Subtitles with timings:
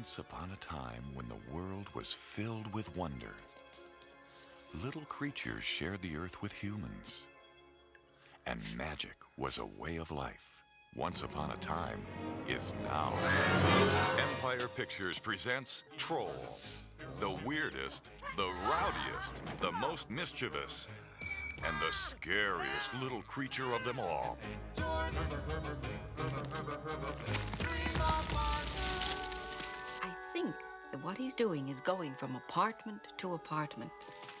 [0.00, 3.34] Once upon a time when the world was filled with wonder,
[4.82, 7.24] little creatures shared the earth with humans.
[8.46, 10.62] And magic was a way of life.
[10.96, 12.00] Once upon a time
[12.48, 13.12] is now.
[14.16, 16.32] Empire Pictures presents Troll.
[17.20, 18.06] The weirdest,
[18.38, 20.88] the rowdiest, the most mischievous,
[21.62, 24.38] and the scariest little creature of them all.
[30.90, 33.90] I that what he's doing is going from apartment to apartment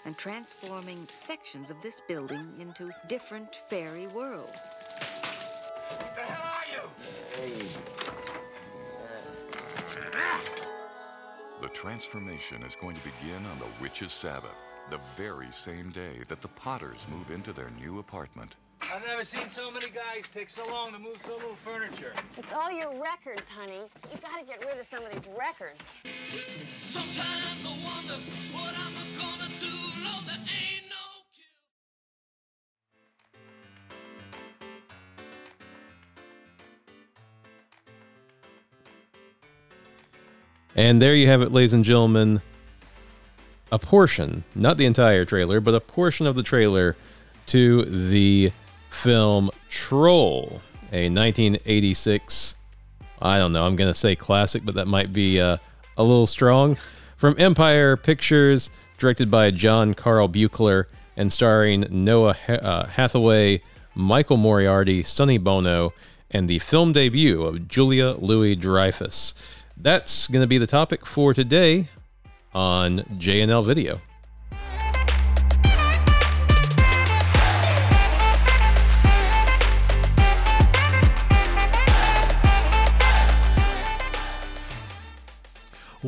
[0.04, 4.58] and transforming sections of this building into different fairy worlds.
[6.16, 7.52] The hell are you?
[11.60, 14.56] The transformation is going to begin on the Witch's Sabbath,
[14.90, 18.56] the very same day that the Potters move into their new apartment.
[18.92, 22.12] I've never seen so many guys take so long to move so little furniture.
[22.36, 23.82] It's all your records, honey.
[24.12, 25.84] You gotta get rid of some of these records.
[26.74, 28.14] Sometimes I wonder
[28.52, 29.68] what I'm gonna do.
[30.02, 31.46] Lord, there ain't no cure.
[40.74, 42.42] And there you have it, ladies and gentlemen.
[43.70, 46.96] A portion, not the entire trailer, but a portion of the trailer
[47.46, 48.50] to the
[48.90, 50.60] film Troll,
[50.92, 52.56] a 1986.
[53.22, 53.64] I don't know.
[53.64, 55.56] I'm going to say classic, but that might be uh,
[55.96, 56.76] a little strong.
[57.16, 63.62] From Empire Pictures, directed by John Carl Buechler and starring Noah uh, Hathaway,
[63.94, 65.92] Michael Moriarty, Sonny Bono,
[66.30, 69.34] and the film debut of Julia Louis Dreyfus.
[69.76, 71.88] That's going to be the topic for today
[72.54, 74.00] on J&L Video.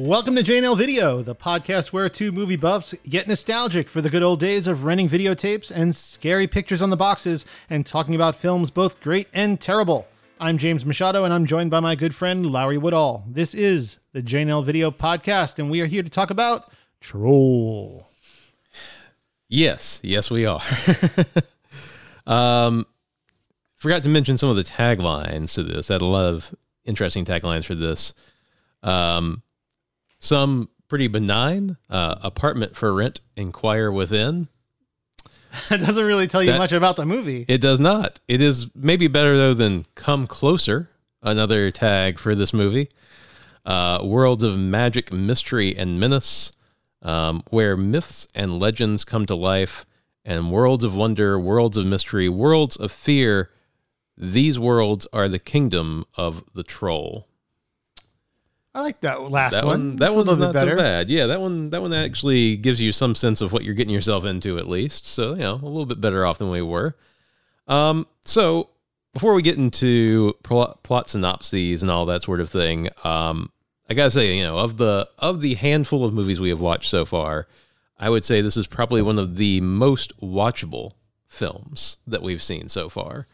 [0.02, 4.24] Welcome to J&L Video, the podcast where two movie buffs get nostalgic for the good
[4.24, 8.72] old days of renting videotapes and scary pictures on the boxes and talking about films
[8.72, 10.08] both great and terrible.
[10.40, 13.22] I'm James Machado and I'm joined by my good friend Lowery Woodall.
[13.28, 18.08] This is the J&L Video podcast and we are here to talk about Troll.
[19.48, 20.62] Yes, yes, we are.
[22.26, 22.86] um,
[23.76, 25.92] forgot to mention some of the taglines to this.
[25.92, 26.52] I had a lot of
[26.84, 28.14] interesting taglines for this.
[28.82, 29.44] Um,
[30.22, 31.76] some pretty benign.
[31.90, 33.20] Uh, apartment for rent.
[33.36, 34.48] Inquire within.
[35.68, 37.44] That doesn't really tell you That- much about the movie.
[37.46, 38.20] It does not.
[38.26, 40.88] It is maybe better though than come closer.
[41.22, 42.88] Another tag for this movie.
[43.66, 46.52] Uh, worlds of magic, mystery, and menace,
[47.02, 49.84] um, where myths and legends come to life,
[50.24, 53.50] and worlds of wonder, worlds of mystery, worlds of fear.
[54.16, 57.28] These worlds are the kingdom of the troll.
[58.74, 59.80] I like that last that one.
[59.90, 60.72] one, that one's not better.
[60.72, 61.10] so bad.
[61.10, 64.24] Yeah, that one, that one actually gives you some sense of what you're getting yourself
[64.24, 65.06] into, at least.
[65.06, 66.96] So you know, a little bit better off than we were.
[67.68, 68.70] Um, so
[69.12, 73.50] before we get into plot, plot synopses and all that sort of thing, um,
[73.90, 76.88] I gotta say, you know, of the of the handful of movies we have watched
[76.88, 77.46] so far,
[77.98, 80.92] I would say this is probably one of the most watchable
[81.26, 83.26] films that we've seen so far.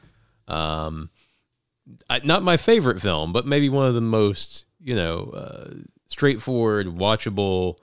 [0.48, 1.10] Um,
[2.10, 5.74] I, not my favorite film, but maybe one of the most you know uh,
[6.06, 7.76] straightforward, watchable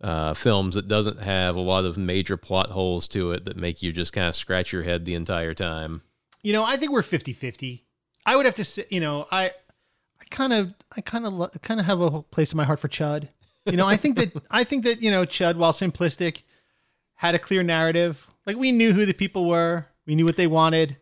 [0.00, 3.82] uh, films that doesn't have a lot of major plot holes to it that make
[3.82, 6.02] you just kind of scratch your head the entire time.
[6.42, 7.82] You know, I think we're 50-50.
[8.24, 11.50] I would have to say, you know, I I kind of I kind of lo-
[11.62, 13.28] kind of have a place in my heart for Chud.
[13.64, 16.42] You know, I think that I think that, you know, Chud while simplistic
[17.16, 18.28] had a clear narrative.
[18.44, 19.86] Like we knew who the people were.
[20.06, 20.96] We knew what they wanted.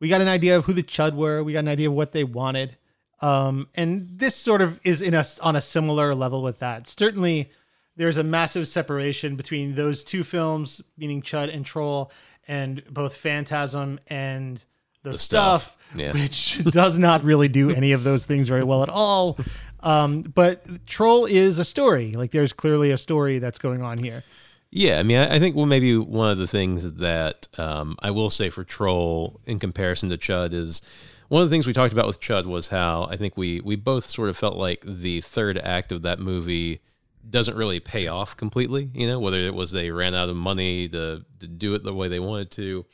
[0.00, 1.42] We got an idea of who the Chud were.
[1.42, 2.76] We got an idea of what they wanted.
[3.20, 6.86] Um, and this sort of is in us on a similar level with that.
[6.86, 7.50] Certainly,
[7.96, 12.10] there's a massive separation between those two films, meaning Chud and Troll,
[12.48, 14.64] and both Phantasm and
[15.02, 15.62] the, Stuff.
[15.62, 16.12] stuff, Yeah.
[16.14, 19.38] which does not really do any of those things very well at all.
[19.80, 22.12] Um, but Troll is a story.
[22.12, 24.24] Like there's clearly a story that's going on here.
[24.70, 28.10] Yeah, I mean, I, I think well, maybe one of the things that um, I
[28.10, 30.82] will say for Troll in comparison to Chud is
[31.28, 33.76] one of the things we talked about with Chud was how I think we we
[33.76, 36.80] both sort of felt like the third act of that movie
[37.28, 38.90] doesn't really pay off completely.
[38.94, 41.94] You know, whether it was they ran out of money to to do it the
[41.94, 42.84] way they wanted to,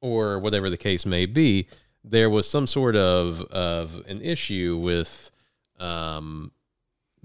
[0.00, 1.68] or whatever the case may be,
[2.02, 5.30] there was some sort of of an issue with
[5.80, 6.52] um,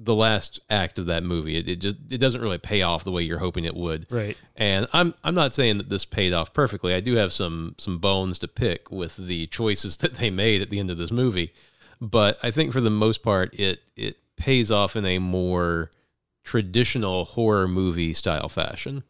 [0.01, 1.57] the last act of that movie.
[1.57, 4.07] It, it just it doesn't really pay off the way you're hoping it would.
[4.09, 4.37] Right.
[4.55, 6.93] And I'm I'm not saying that this paid off perfectly.
[6.93, 10.69] I do have some some bones to pick with the choices that they made at
[10.69, 11.53] the end of this movie.
[11.99, 15.91] but I think for the most part, it it pays off in a more
[16.45, 19.03] traditional horror movie style fashion.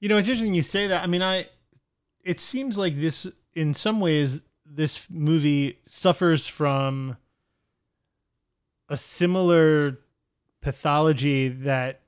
[0.00, 1.02] You know, it's interesting you say that.
[1.02, 1.48] I mean, I
[2.22, 7.16] it seems like this in some ways this movie suffers from
[8.88, 9.98] a similar
[10.60, 12.00] pathology that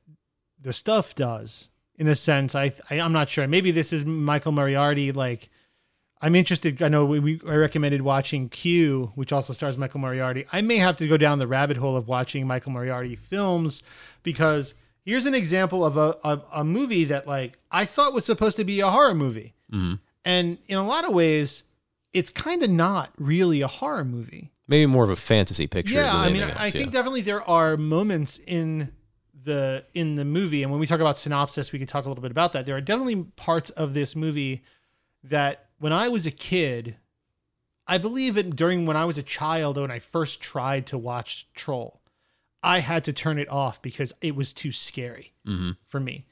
[0.61, 2.55] the stuff does in a sense.
[2.55, 3.47] I, I am not sure.
[3.47, 5.13] Maybe this is Michael Moriarty.
[5.13, 5.51] Like,
[6.23, 6.83] I'm interested.
[6.83, 10.47] I know we, we I recommended watching Q, which also stars Michael Moriarty.
[10.53, 13.83] I may have to go down the rabbit hole of watching Michael Moriarty films
[14.23, 14.75] because
[15.05, 18.65] here's an example of a a, a movie that like I thought was supposed to
[18.65, 19.95] be a horror movie, mm-hmm.
[20.25, 21.65] and in a lot of ways,
[22.13, 24.53] it's kind of not really a horror movie.
[24.71, 25.95] Maybe more of a fantasy picture.
[25.95, 26.93] Yeah, I mean, anything I else, think yeah.
[26.93, 28.93] definitely there are moments in
[29.43, 32.23] the in the movie, and when we talk about synopsis, we could talk a little
[32.23, 32.67] bit about that.
[32.67, 34.63] There are definitely parts of this movie
[35.25, 36.97] that when I was a kid,
[37.87, 41.49] I believe it during when I was a child when I first tried to watch
[41.55, 42.01] Troll,
[42.63, 45.77] I had to turn it off because it was too scary Mhm.
[45.89, 46.27] for me,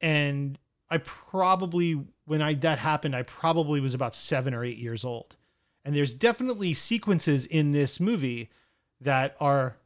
[0.00, 0.58] and
[0.88, 5.36] I probably when I that happened, I probably was about seven or eight years old.
[5.84, 8.50] And there's definitely sequences in this movie
[9.00, 9.76] that are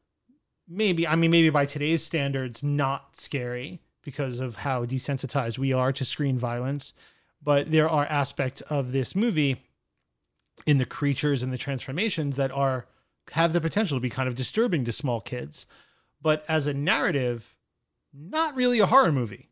[0.68, 5.92] maybe, I mean, maybe by today's standards, not scary because of how desensitized we are
[5.92, 6.94] to screen violence.
[7.42, 9.56] But there are aspects of this movie
[10.66, 12.86] in the creatures and the transformations that are
[13.32, 15.66] have the potential to be kind of disturbing to small kids.
[16.20, 17.54] But as a narrative,
[18.12, 19.48] not really a horror movie.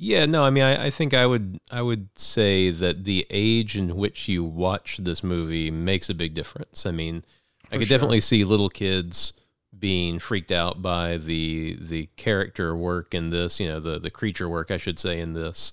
[0.00, 3.76] Yeah, no, I mean, I, I think I would I would say that the age
[3.76, 6.86] in which you watch this movie makes a big difference.
[6.86, 7.24] I mean,
[7.72, 7.96] I could sure.
[7.96, 9.32] definitely see little kids
[9.76, 14.48] being freaked out by the the character work in this, you know, the the creature
[14.48, 15.72] work, I should say, in this.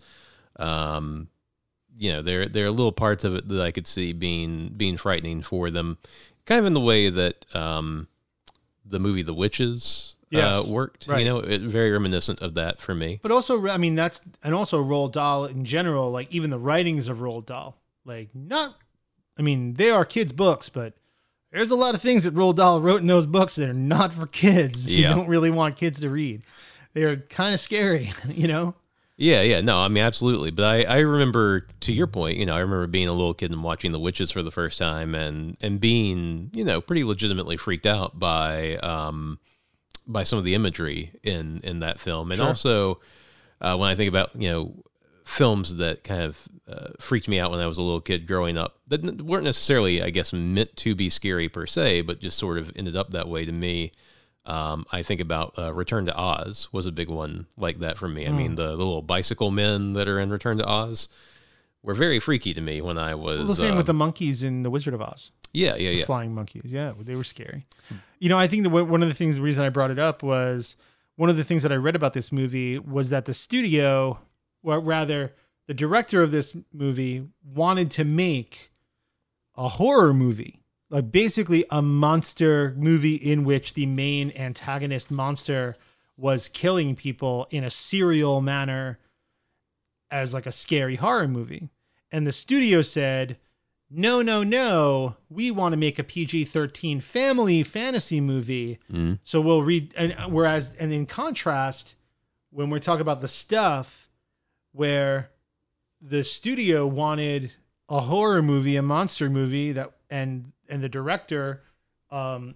[0.56, 1.28] Um,
[1.96, 4.98] you know, there there are little parts of it that I could see being being
[4.98, 6.00] frightening for them,
[6.46, 8.08] kind of in the way that um,
[8.84, 11.08] the movie The Witches Yes, uh, worked.
[11.08, 11.20] right.
[11.20, 13.20] You know, it, very reminiscent of that for me.
[13.22, 16.12] But also, I mean, that's and also Roald Dahl in general.
[16.12, 18.76] Like even the writings of Roald Dahl, like not.
[19.38, 20.94] I mean, they are kids' books, but
[21.52, 24.14] there's a lot of things that Roald Dahl wrote in those books that are not
[24.14, 24.94] for kids.
[24.94, 25.10] Yeah.
[25.10, 26.44] You don't really want kids to read.
[26.94, 28.76] They're kind of scary, you know.
[29.18, 30.52] Yeah, yeah, no, I mean absolutely.
[30.52, 33.52] But I, I remember to your point, you know, I remember being a little kid
[33.52, 37.56] and watching The Witches for the first time and and being, you know, pretty legitimately
[37.56, 39.40] freaked out by um
[40.08, 42.32] by some of the imagery in in that film.
[42.32, 42.48] And Sure.
[42.48, 43.00] also
[43.62, 44.84] uh, when I think about, you know,
[45.24, 48.58] films that kind of uh, freaked me out when I was a little kid growing
[48.58, 52.38] up that n- weren't necessarily, I guess, meant to be scary per se, but just
[52.38, 53.92] sort of ended up that way to me.
[54.46, 58.08] Um, I think about uh, Return to Oz was a big one like that for
[58.08, 58.28] me.
[58.28, 61.10] I mean, the, the little bicycle men that are in Return to Oz
[61.82, 63.38] were very freaky to me when I was.
[63.40, 65.32] Well, the same uh, with the monkeys in The Wizard of Oz.
[65.54, 66.06] yeah, yeah, the yeah.
[66.06, 66.72] flying monkeys.
[66.72, 67.66] Yeah, they were scary.
[68.20, 70.24] You know, I think that one of the things, the reason I brought it up
[70.24, 70.76] was
[71.16, 74.20] one of the things that I read about this movie was that the studio,
[74.64, 75.34] or rather,
[75.68, 78.72] the director of this movie wanted to make
[79.58, 85.76] a horror movie, like basically a monster movie in which the main antagonist monster
[86.18, 89.00] was killing people in a serial manner
[90.12, 91.70] as like a scary horror movie.
[92.12, 93.38] And the studio said,
[93.90, 98.80] no, no, no, we want to make a PG 13 family fantasy movie.
[98.92, 99.20] Mhm.
[99.24, 101.96] So we'll read, and whereas, and in contrast,
[102.50, 104.10] when we're talking about the stuff
[104.72, 105.32] where
[106.02, 107.54] the studio wanted
[107.90, 111.64] a horror movie, a monster movie that, and, and the director,
[112.12, 112.56] um,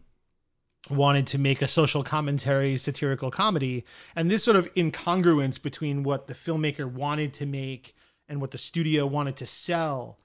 [0.90, 6.28] wanted to make a social commentary, satirical comedy, and this sort of incongruence between what
[6.28, 7.96] the filmmaker wanted to make
[8.28, 10.18] and what the studio wanted to sell.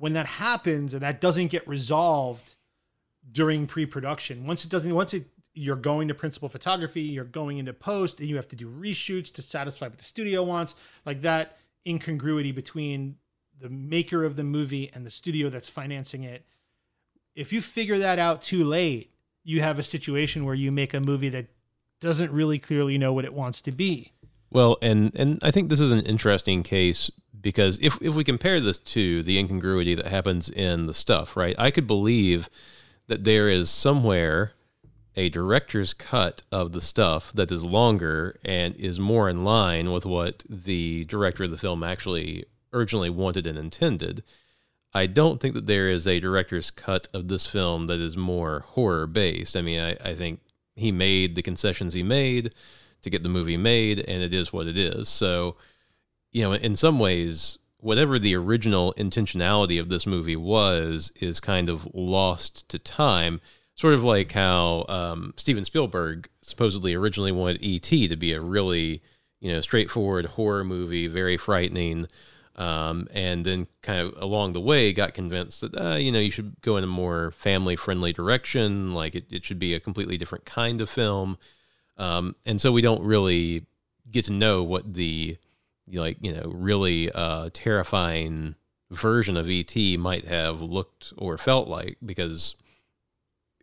[0.00, 2.54] When that happens and that doesn't get resolved
[3.30, 7.74] during pre-production, once it doesn't, once it you're going to principal photography, you're going into
[7.74, 11.58] post, and you have to do reshoots to satisfy what the studio wants, like that
[11.86, 13.16] incongruity between
[13.60, 16.46] the maker of the movie and the studio that's financing it.
[17.34, 19.12] If you figure that out too late,
[19.44, 21.46] you have a situation where you make a movie that
[22.00, 24.12] doesn't really clearly know what it wants to be.
[24.50, 28.60] Well, and and I think this is an interesting case because if if we compare
[28.60, 31.56] this to the incongruity that happens in the stuff, right?
[31.58, 32.48] I could believe
[33.08, 34.52] that there is somewhere
[35.16, 40.06] a director's cut of the stuff that is longer and is more in line with
[40.06, 44.22] what the director of the film actually originally wanted and intended.
[44.92, 48.60] I don't think that there is a director's cut of this film that is more
[48.60, 49.56] horror based.
[49.56, 50.40] I mean, I, I think
[50.74, 52.54] he made the concessions he made
[53.02, 55.08] to get the movie made, and it is what it is.
[55.08, 55.56] So,
[56.32, 61.68] you know, in some ways, whatever the original intentionality of this movie was, is kind
[61.68, 63.40] of lost to time.
[63.74, 68.08] sort of like how um, Steven Spielberg supposedly originally wanted E.T.
[68.08, 69.02] to be a really,
[69.40, 72.06] you know, straightforward horror movie, very frightening.
[72.56, 76.30] Um, and then kind of along the way got convinced that, uh, you know, you
[76.30, 78.92] should go in a more family friendly direction.
[78.92, 81.38] Like it, it should be a completely different kind of film.
[81.96, 83.64] Um, and so we don't really
[84.10, 85.38] get to know what the,
[85.92, 88.54] like, you know, really uh, terrifying
[88.90, 92.56] version of ET might have looked or felt like because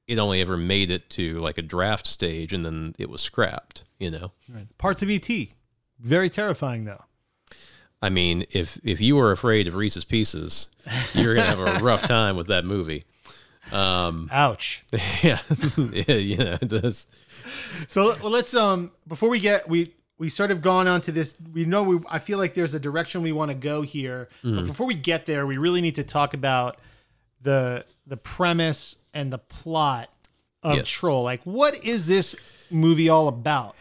[0.08, 3.84] it only ever made it to like a draft stage and then it was scrapped,
[4.00, 4.32] you know?
[4.78, 5.30] Parts of ET.
[6.00, 7.04] Very terrifying though.
[8.02, 10.70] I mean, if if you were afraid of Reese's Pieces,
[11.14, 13.06] you're gonna have a rough time with that movie.
[13.72, 14.86] Um, Ouch.
[15.24, 15.40] yeah,
[15.78, 17.08] yeah, you know, it does.
[17.88, 21.36] So well, let's um before we get we we sort of gone on to this.
[21.54, 24.50] We know we I feel like there's a direction we want to go here, but
[24.50, 24.68] mm.
[24.68, 26.80] before we get there, we really need to talk about
[27.42, 30.10] the the premise and the plot
[30.64, 30.90] of Yes.
[30.90, 31.24] Troll.
[31.24, 32.36] Like, what is this
[32.72, 33.76] movie all about?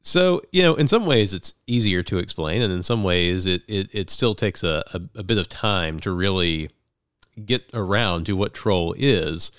[0.00, 3.62] So, you know, in some ways it's easier to explain, and in some ways it
[3.68, 6.70] it, it still takes a, a, a bit of time to really
[7.44, 9.52] get around to what Troll is.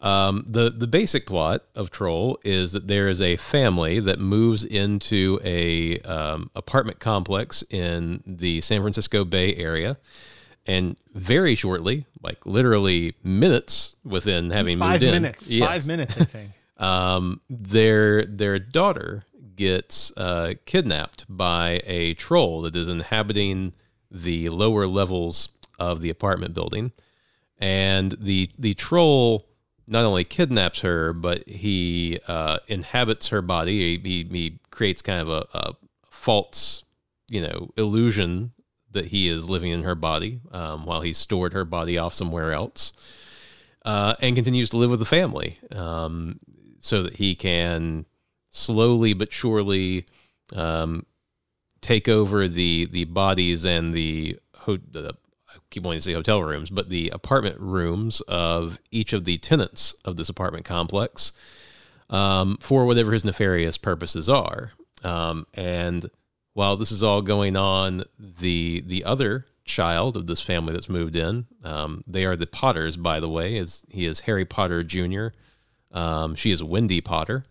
[0.00, 4.64] Um, the the basic plot of Troll is that there is a family that moves
[4.64, 9.98] into a um, apartment complex in the San Francisco Bay Area,
[10.66, 15.50] and very shortly, like literally minutes within having Five moved in, minutes.
[15.50, 16.50] yes, Five minutes, I think.
[16.78, 23.74] um, their their daughter gets uh, kidnapped by a troll that is inhabiting
[24.10, 26.92] the lower levels of the apartment building,
[27.58, 29.46] and the the troll
[29.90, 33.98] not only kidnaps her, but he uh, inhabits her body.
[33.98, 35.72] He, he, he creates kind of a, a
[36.08, 36.84] false,
[37.28, 38.52] you know, illusion
[38.92, 42.52] that he is living in her body um, while he's stored her body off somewhere
[42.52, 42.92] else,
[43.84, 46.38] uh, and continues to live with the family um,
[46.78, 48.06] so that he can
[48.50, 50.06] slowly but surely
[50.54, 51.04] um,
[51.80, 55.16] take over the the bodies and the, ho- the
[55.70, 59.94] keep wanting to say hotel rooms, but the apartment rooms of each of the tenants
[60.04, 61.32] of this apartment complex
[62.10, 64.72] um, for whatever his nefarious purposes are.
[65.04, 66.10] Um, and
[66.52, 71.16] while this is all going on, the the other child of this family that's moved
[71.16, 73.56] in, um, they are the Potters, by the way.
[73.56, 75.28] Is he is Harry Potter Jr.
[75.92, 77.44] Um, she is Wendy Potter.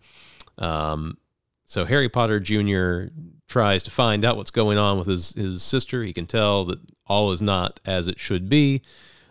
[0.58, 1.16] Um,
[1.64, 3.12] so Harry Potter Jr.
[3.50, 6.04] tries to find out what's going on with his, his sister.
[6.04, 8.80] He can tell that all is not as it should be.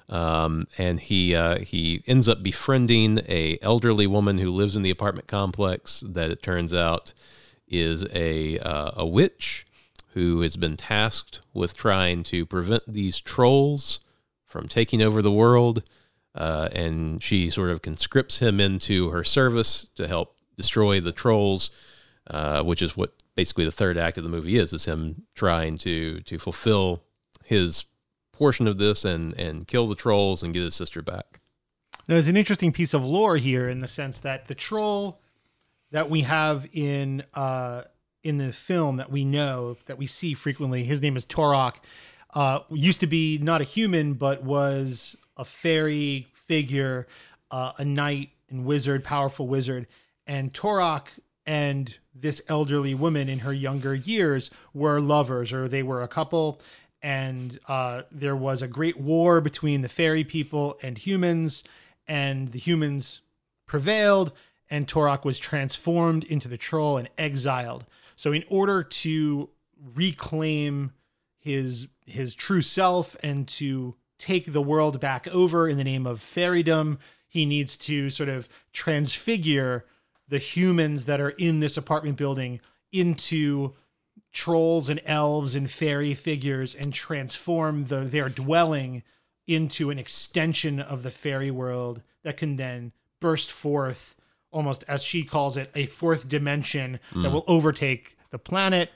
[0.10, 4.90] Um, and he uh, he ends up befriending a elderly woman who lives in the
[4.90, 7.14] apartment complex that it turns out
[7.68, 9.66] is a uh, a witch
[10.14, 14.00] who has been tasked with trying to prevent these trolls
[14.46, 15.84] from taking over the world.
[16.36, 21.70] Uh, and she sort of conscripts him into her service to help destroy the trolls,
[22.28, 25.78] uh, which is what basically the third act of the movie is: is him trying
[25.78, 27.04] to to fulfill
[27.46, 27.86] his
[28.34, 31.40] portion of this and and kill the trolls and get his sister back.
[32.08, 35.22] Now there's an interesting piece of lore here in the sense that the troll
[35.92, 37.84] that we have in uh,
[38.24, 41.76] in the film that we know that we see frequently, his name is Torok.
[42.34, 47.08] Uh, used to be not a human, but was a fairy figure,
[47.52, 49.88] uh, a knight and wizard, powerful wizard.
[50.28, 51.08] And Torok
[51.50, 56.62] and this elderly woman in her younger years were lovers, or they were a couple.
[57.02, 61.64] And uh, there was a great war between the fairy people and humans,
[62.08, 63.22] and the humans
[63.66, 64.32] prevailed,
[64.70, 67.88] and Torok was transformed into the troll and exiled.
[68.16, 69.50] So, in order to
[69.96, 70.92] reclaim
[71.40, 76.20] his his true self and to take the world back over in the name of
[76.20, 79.86] fairydom, he needs to sort of transfigure
[80.30, 82.60] the humans that are in this apartment building
[82.92, 83.74] into
[84.32, 89.04] trolls and elves and fairy figures and transform the their dwelling
[89.48, 94.16] into an extension of the fairy world that can then burst forth
[94.52, 98.90] almost as she calls it a fourth dimension that will overtake the planet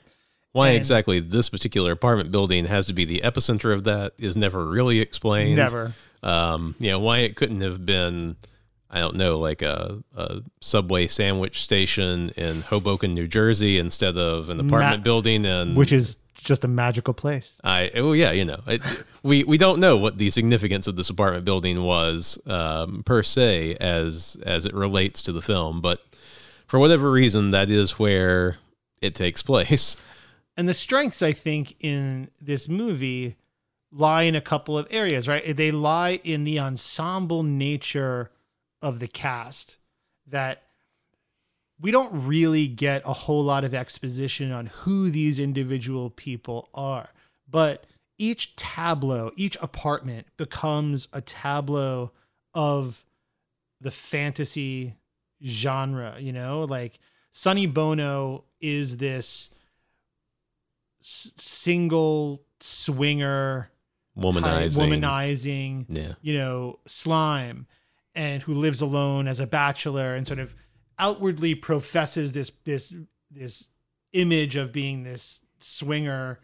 [0.52, 4.36] Why And- exactly this particular apartment building has to be the epicenter of that is
[4.36, 5.56] never really explained.
[5.56, 5.94] Never.
[6.22, 8.36] Um, you know, why it couldn't have been,
[8.94, 14.48] I don't know, like a, a subway sandwich station in Hoboken, New Jersey, instead of
[14.50, 18.44] an apartment Ma- building in which is just a magical place I oh yeah, you
[18.44, 18.82] know, it,
[19.22, 23.76] we we don't know what the significance of this apartment building was um, per se
[23.80, 26.00] as as it relates to the film, but
[26.66, 28.56] for whatever reason, that is where
[29.02, 29.96] it takes place.
[30.56, 33.36] and the strengths i think in this movie
[33.90, 38.30] lie in a couple of areas right they lie in the ensemble nature
[38.84, 39.78] of the cast
[40.26, 40.62] that
[41.80, 47.08] we don't really get a whole lot of exposition on who these individual people are.
[47.50, 47.86] But
[48.18, 52.12] each tableau, each apartment becomes a tableau
[52.52, 53.04] of
[53.80, 54.94] the fantasy
[55.42, 56.64] genre, you know?
[56.64, 56.98] Like
[57.30, 59.48] Sonny Bono is this
[61.00, 63.70] s- single swinger
[64.14, 64.76] type- Womanizing.
[64.76, 66.14] womanizing Yeah.
[66.22, 67.66] you know, slime
[68.14, 70.54] and who lives alone as a bachelor and sort of
[70.98, 72.94] outwardly professes this this
[73.30, 73.68] this
[74.12, 76.38] image of being this swinger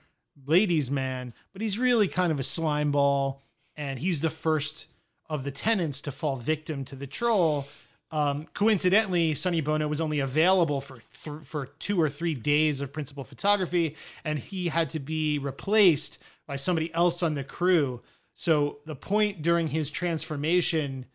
[0.47, 3.43] ladies man, but he's really kind of a slime ball
[3.77, 4.87] and he's the first
[5.29, 7.67] of the tenants to fall victim to the troll.
[8.11, 12.93] Um, coincidentally, Sonny Bono was only available for th- for two or three days of
[12.93, 18.03] principal photography, and he had to be replaced by somebody else on the crew.
[18.35, 21.07] So the point during his transformation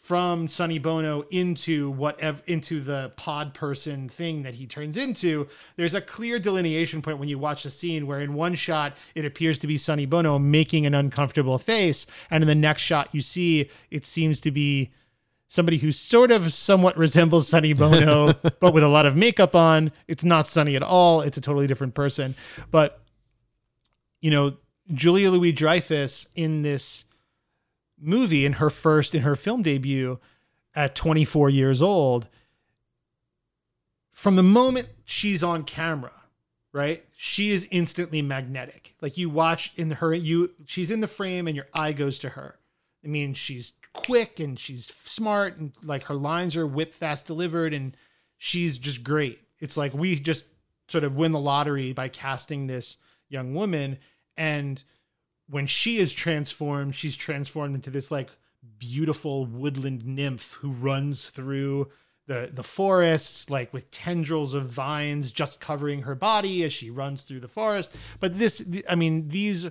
[0.00, 5.94] from Sonny Bono into whatever into the pod person thing that he turns into, there's
[5.94, 9.58] a clear delineation point when you watch the scene where in one shot it appears
[9.58, 13.68] to be Sonny Bono making an uncomfortable face, and in the next shot you see
[13.90, 14.90] it seems to be
[15.48, 19.92] somebody who sort of somewhat resembles Sonny Bono, but with a lot of makeup on.
[20.08, 21.20] It's not Sonny at all.
[21.20, 22.34] It's a totally different person.
[22.70, 23.02] But
[24.20, 24.56] you know,
[24.94, 27.04] Julia Louis Dreyfus in this
[28.00, 30.18] movie in her first in her film debut
[30.74, 32.28] at 24 years old
[34.12, 36.12] from the moment she's on camera
[36.72, 38.94] right she is instantly magnetic.
[39.02, 42.30] Like you watch in her you she's in the frame and your eye goes to
[42.30, 42.58] her.
[43.04, 47.74] I mean she's quick and she's smart and like her lines are whip fast delivered
[47.74, 47.94] and
[48.38, 49.38] she's just great.
[49.58, 50.46] It's like we just
[50.88, 52.96] sort of win the lottery by casting this
[53.28, 53.98] young woman
[54.34, 54.82] and
[55.50, 58.30] when she is transformed, she's transformed into this like
[58.78, 61.90] beautiful woodland nymph who runs through
[62.26, 67.22] the the forests like with tendrils of vines just covering her body as she runs
[67.22, 67.90] through the forest.
[68.20, 69.66] But this I mean these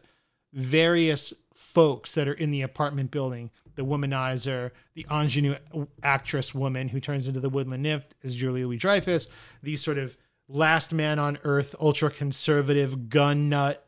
[0.51, 5.55] various folks that are in the apartment building, the womanizer, the ingenue
[6.03, 9.29] actress woman who turns into the woodland nymph is Julia Louis Dreyfus,
[9.63, 10.17] these sort of
[10.49, 13.85] last man on earth ultra conservative gun nut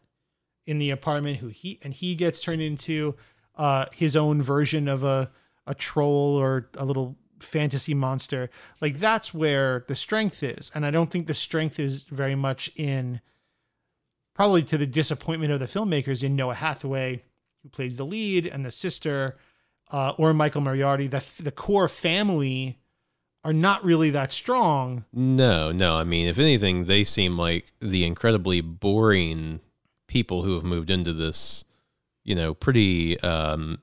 [0.65, 3.15] in the apartment who he and he gets turned into
[3.55, 5.31] uh his own version of a
[5.67, 8.49] a troll or a little fantasy monster.
[8.81, 10.71] Like that's where the strength is.
[10.75, 13.21] And i don't think the strength is very much in
[14.33, 17.23] probably to the disappointment of the filmmakers in noah hathaway
[17.61, 19.37] who plays the lead and the sister
[19.91, 21.07] uh, or michael moriarty.
[21.07, 22.79] The, the core family
[23.43, 25.05] are not really that strong.
[25.11, 25.95] No, no.
[25.95, 29.61] I mean, if anything, they seem like the incredibly boring
[30.11, 31.63] people who have moved into this,
[32.25, 33.79] you know, pretty, um,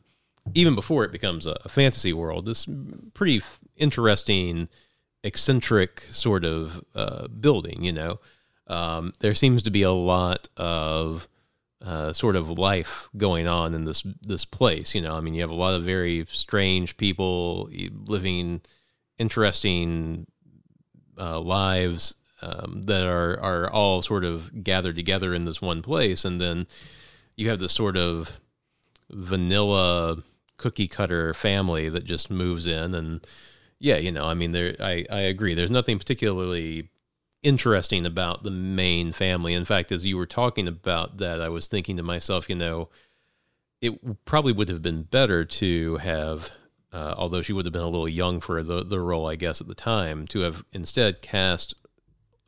[0.53, 2.67] even before it becomes a, a fantasy world, this
[3.15, 4.69] pretty f- interesting,
[5.25, 8.21] eccentric sort of uh, building, you know.
[8.67, 11.29] Um, there seems to be a lot of
[11.83, 14.95] uh, sort of life going on in this this place.
[14.95, 17.71] You know, I mean, you have a lot of very strange people
[18.05, 18.61] living
[19.17, 20.27] interesting
[21.17, 26.25] uh, lives um, that are are all sort of gathered together in this one place,
[26.25, 26.67] and then
[27.37, 28.41] you have this sort of
[29.11, 30.23] vanilla
[30.57, 33.27] cookie cutter family that just moves in, and
[33.79, 35.55] yeah, you know, I mean, there, I I agree.
[35.55, 36.91] There's nothing particularly
[37.43, 39.55] interesting about the main family.
[39.55, 42.89] In fact, as you were talking about that, I was thinking to myself, you know,
[43.81, 46.53] it probably would have been better to have
[46.93, 49.61] uh, although she would have been a little young for the, the role, I guess,
[49.61, 51.75] at the time, to have instead cast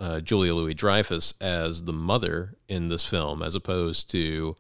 [0.01, 4.57] uh, Julia Louis Dreyfus as the mother in this film, as opposed to,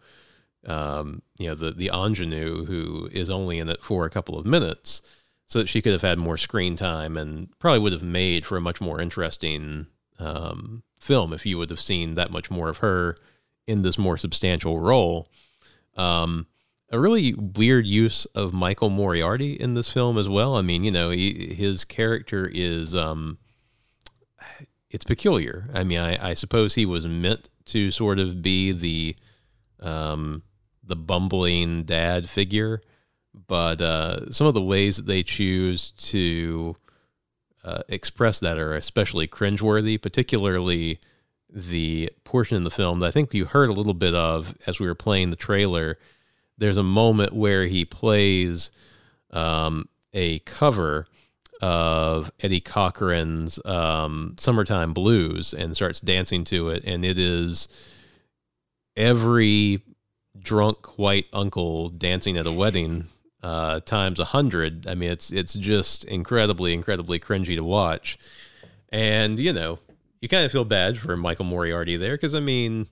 [0.66, 4.46] um, you know, the, the ingenue who is only in it for a couple of
[4.46, 5.02] minutes,
[5.46, 8.56] so that she could have had more screen time and probably would have made for
[8.56, 9.86] a much more interesting
[10.18, 13.16] um, film if you would have seen that much more of her
[13.66, 15.28] in this more substantial role.
[15.96, 16.46] Um,
[16.90, 20.56] a really weird use of Michael Moriarty in this film as well.
[20.56, 23.38] I mean, you know, he, his character is um,
[24.90, 25.68] it's peculiar.
[25.72, 29.16] I mean, I, I suppose he was meant to sort of be the
[29.80, 30.42] um,
[30.82, 32.80] the bumbling dad figure,
[33.46, 36.76] but uh, some of the ways that they choose to
[37.64, 40.98] uh, express that are especially cringeworthy, particularly
[41.48, 44.78] the portion in the film that I think you heard a little bit of as
[44.78, 45.98] we were playing the trailer
[46.60, 48.70] there's a moment where he plays
[49.30, 51.06] um, a cover
[51.60, 57.68] of Eddie Cochran's um, "Summertime Blues" and starts dancing to it, and it is
[58.96, 59.82] every
[60.38, 63.08] drunk white uncle dancing at a wedding
[63.42, 64.86] uh, times a hundred.
[64.86, 68.18] I mean, it's it's just incredibly, incredibly cringy to watch.
[68.90, 69.78] And you know,
[70.20, 72.88] you kind of feel bad for Michael Moriarty there because I mean,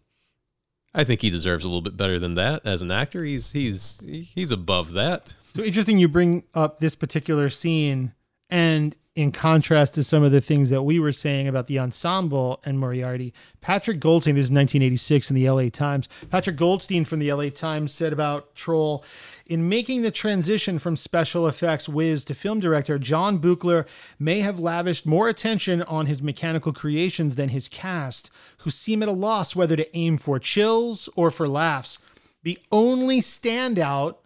[0.95, 3.25] I think he deserves a little bit better than that as an actor.
[3.25, 5.35] He's he's he's above that.
[5.55, 8.15] So interesting you bring up this particular scene
[8.51, 12.61] and in contrast to some of the things that we were saying about the ensemble
[12.65, 16.09] and Moriarty, Patrick Goldstein, this is 1986 in the LA Times.
[16.31, 19.05] Patrick Goldstein from the LA Times said about Troll
[19.45, 23.87] in making the transition from special effects whiz to film director, John Buechler
[24.21, 29.09] may have lavished more attention on his mechanical creations than his cast, who seem at
[29.09, 31.99] a loss whether to aim for chills or for laughs.
[32.45, 34.17] The only standout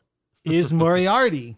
[0.45, 1.57] is Moriarty,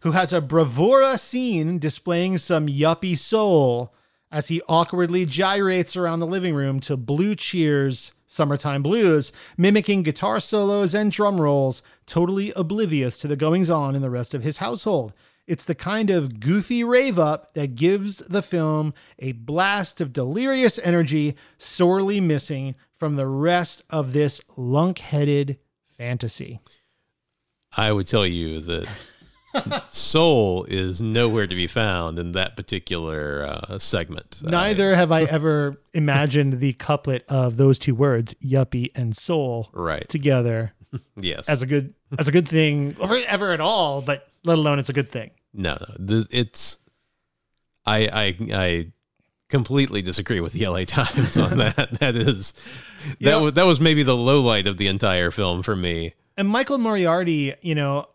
[0.00, 3.94] who has a bravura scene displaying some yuppie soul
[4.30, 10.40] as he awkwardly gyrates around the living room to Blue Cheer's Summertime Blues, mimicking guitar
[10.40, 14.56] solos and drum rolls, totally oblivious to the goings on in the rest of his
[14.56, 15.12] household.
[15.46, 20.80] It's the kind of goofy rave up that gives the film a blast of delirious
[20.82, 25.58] energy, sorely missing from the rest of this lunk headed
[25.96, 26.58] fantasy.
[27.76, 28.88] I would tell you that
[29.88, 34.42] soul is nowhere to be found in that particular uh, segment.
[34.42, 40.08] Neither have I ever imagined the couplet of those two words, yuppie and soul, right
[40.08, 40.74] together
[41.16, 41.48] yes.
[41.48, 44.88] as a good as a good thing or ever at all, but let alone it's
[44.88, 45.30] a good thing.
[45.52, 45.94] no, no.
[45.98, 46.78] This, it's.
[47.86, 48.92] I I I
[49.48, 51.98] completely disagree with the LA Times on that.
[52.00, 52.54] that is
[53.20, 56.14] that was that was maybe the low light of the entire film for me.
[56.36, 58.08] And Michael Moriarty, you know,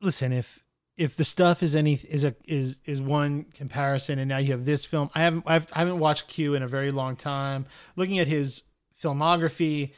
[0.00, 0.64] listen, if
[0.96, 4.64] if the stuff is any is a is is one comparison, and now you have
[4.64, 5.10] this film.
[5.14, 7.66] I haven't I've, I haven't watched Q in a very long time.
[7.96, 8.64] Looking at his
[9.02, 9.92] filmography,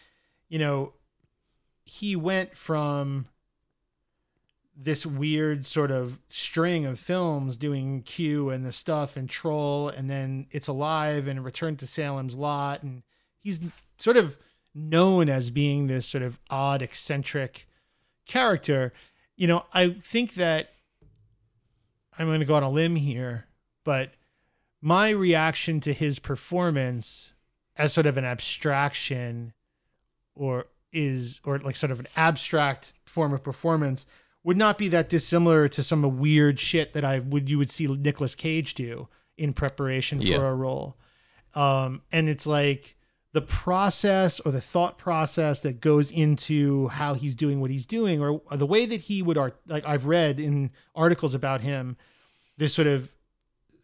[0.48, 0.92] you know,
[1.84, 3.26] he went from
[4.76, 10.08] this weird sort of string of films doing Q and the stuff and Troll and
[10.08, 13.02] then It's Alive and Return to Salem's Lot and
[13.38, 13.60] he's
[13.98, 14.36] sort of
[14.74, 17.66] known as being this sort of odd eccentric
[18.26, 18.92] character.
[19.36, 20.70] You know, I think that
[22.18, 23.46] I'm going to go on a limb here,
[23.84, 24.12] but
[24.80, 27.32] my reaction to his performance
[27.76, 29.52] as sort of an abstraction
[30.34, 34.04] or is or like sort of an abstract form of performance
[34.44, 37.86] would not be that dissimilar to some weird shit that I would you would see
[37.86, 39.08] Nicolas Cage do
[39.38, 40.36] in preparation for Yeah.
[40.48, 40.98] a role.
[41.54, 42.96] Um, and it's like
[43.32, 48.20] the process or the thought process that goes into how he's doing what he's doing,
[48.20, 49.56] or, or the way that he would art.
[49.66, 51.96] Like I've read in articles about him,
[52.58, 53.10] this sort of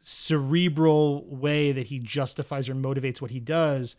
[0.01, 3.97] cerebral way that he justifies or motivates what he does.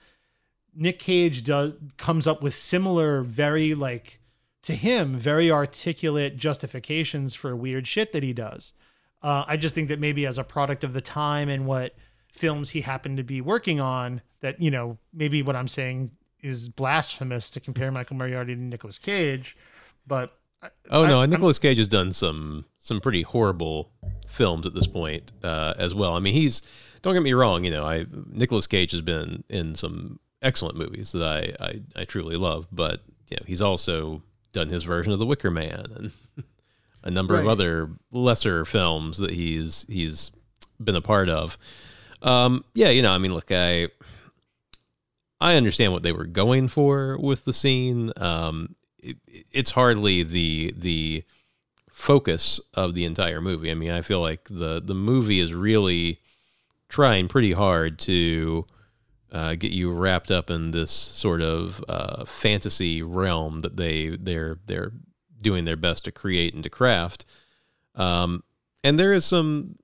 [0.76, 4.20] Nick Cage does comes up with similar, very like
[4.62, 8.74] to him, very articulate justifications for weird shit that he does.
[9.22, 11.96] Uh, I just think that maybe as a product of the time and what
[12.34, 16.12] films he happened to be working on, that you know maybe what I'm saying
[16.42, 19.58] is blasphemous to compare Michael Moriarty to Nicolas Cage,
[20.08, 20.36] but
[20.92, 23.92] Oh no, I- I'm- Nicolas Cage has done some some pretty horrible
[24.28, 26.16] films at this point uh, as well.
[26.16, 26.62] I mean, he's
[27.02, 27.64] don't get me wrong.
[27.64, 32.06] You know, I Nicolas Cage has been in some excellent movies that I I, I
[32.06, 36.46] truly love, but you know, he's also done his version of The Wicker Man and
[37.04, 40.32] a number of other lesser films that he's he's
[40.84, 41.58] been a part of.
[42.22, 43.90] Um, yeah, you know, I mean, look, I
[45.42, 48.12] I understand what they were going for with the scene.
[48.18, 49.18] Um, it,
[49.52, 51.24] it's hardly the the
[51.90, 53.72] focus of the entire movie.
[53.72, 56.20] I mean, I feel like the the movie is really
[56.90, 58.66] trying pretty hard to
[59.32, 64.58] uh, get you wrapped up in this sort of uh, fantasy realm that they they're
[64.66, 64.92] they're
[65.42, 67.26] doing their best to create and to craft.
[67.96, 68.44] Um,
[68.84, 69.78] and there is some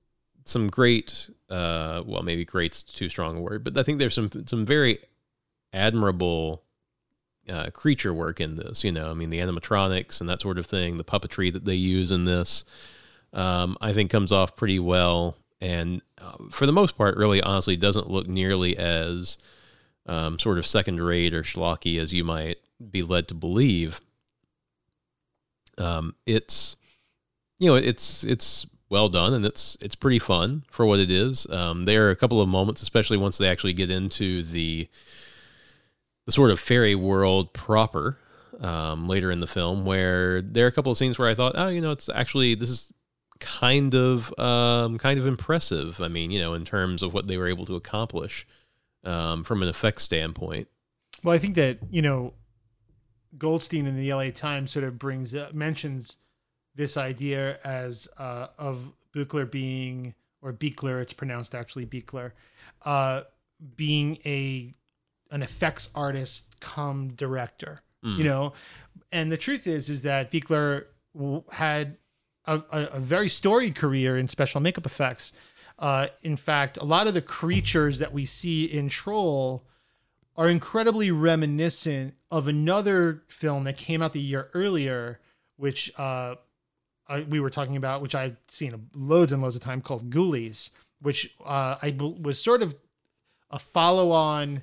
[0.44, 4.30] some great uh, well maybe great's too strong a word, but I think there's some
[4.46, 4.98] some very
[5.72, 6.62] admirable
[7.48, 8.84] uh, creature work in this.
[8.84, 11.74] You know, I mean, the animatronics and that sort of thing, the puppetry that they
[11.74, 12.64] use in this,
[13.32, 15.36] um, I think comes off pretty well.
[15.60, 19.38] And uh, for the most part, really, honestly, doesn't look nearly as
[20.06, 22.58] um, sort of second rate or schlocky as you might
[22.90, 24.00] be led to believe.
[25.78, 26.76] Um, it's,
[27.58, 31.46] you know, it's it's well done and it's it's pretty fun for what it is.
[31.50, 34.88] Um, there are a couple of moments, especially once they actually get into the
[36.26, 38.18] the sort of fairy world proper
[38.60, 41.52] um, later in the film, where there are a couple of scenes where I thought,
[41.56, 42.92] oh, you know, it's actually this is
[43.38, 46.00] kind of um, kind of impressive.
[46.00, 48.46] I mean, you know, in terms of what they were able to accomplish
[49.04, 50.68] um, from an effects standpoint.
[51.22, 52.34] Well, I think that you know,
[53.36, 56.16] Goldstein in the LA Times sort of brings mentions
[56.76, 62.32] this idea as uh, of Buechler being or Beekler, it's pronounced actually Beekler,
[62.84, 63.22] uh,
[63.76, 64.74] being a
[65.30, 67.80] an effects artist come director.
[68.18, 68.52] You know,
[69.10, 70.84] and the truth is is that Beekler
[71.50, 71.96] had
[72.44, 75.32] a, a, a very storied career in special makeup effects.
[75.78, 79.66] Uh, in fact, a lot of the creatures that we see in Troll
[80.36, 85.18] are incredibly reminiscent of another film that came out the year earlier,
[85.56, 86.36] which uh,
[87.08, 90.70] I, we were talking about, which I've seen loads and loads of time, called Ghoulies,
[91.00, 92.74] which uh, I was sort of
[93.50, 94.62] a follow-on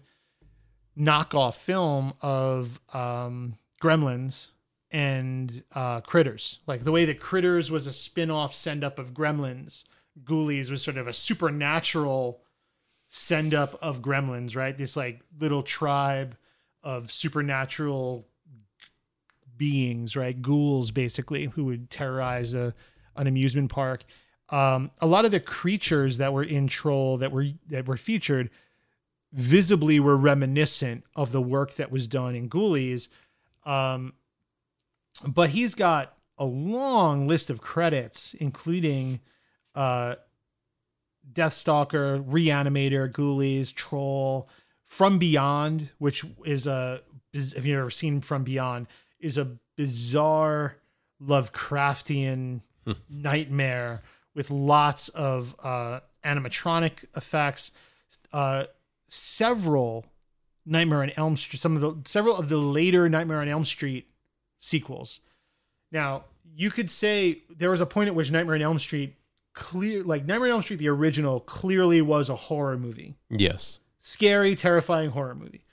[0.98, 4.48] knockoff film of um, Gremlins
[4.92, 6.60] and uh, Critters.
[6.68, 9.84] Like the way that Critters was a spin-off send-up of Gremlins,
[10.24, 12.42] Ghoulies was sort of a supernatural
[13.10, 14.76] send up of gremlins, right?
[14.76, 16.36] This like little tribe
[16.82, 18.28] of supernatural
[19.58, 20.42] beings, right?
[20.42, 22.74] Ghouls basically who would terrorize a
[23.16, 24.06] an amusement park.
[24.50, 28.50] Um, a lot of the creatures that were in Troll that were that were featured
[29.32, 33.08] visibly were reminiscent of the work that was done in Ghoulies.
[33.66, 34.14] Um,
[35.26, 39.22] but he's got a long list of credits, including
[39.76, 40.16] uh,
[41.32, 44.50] Deathstalker, Reanimator, Ghoulies, Troll,
[44.86, 47.02] From Beyond, which is a
[47.34, 48.88] if you've ever seen From Beyond,
[49.24, 50.76] is a bizarre
[51.22, 52.62] Lovecraftian
[53.10, 54.04] nightmare
[54.36, 57.72] with lots of uh, animatronic effects.
[58.32, 58.66] Uh,
[59.08, 60.06] several
[60.66, 64.08] Nightmare on Elm Street, some of the several of the later Nightmare on Elm Street
[64.60, 65.20] sequels.
[65.92, 69.16] Now, you could say there was a point at which Nightmare on Elm Street
[69.54, 73.16] clear like Nightmare on Elm Street the original clearly was a horror movie.
[73.30, 73.80] Yes.
[74.00, 75.66] Scary, terrifying horror movie.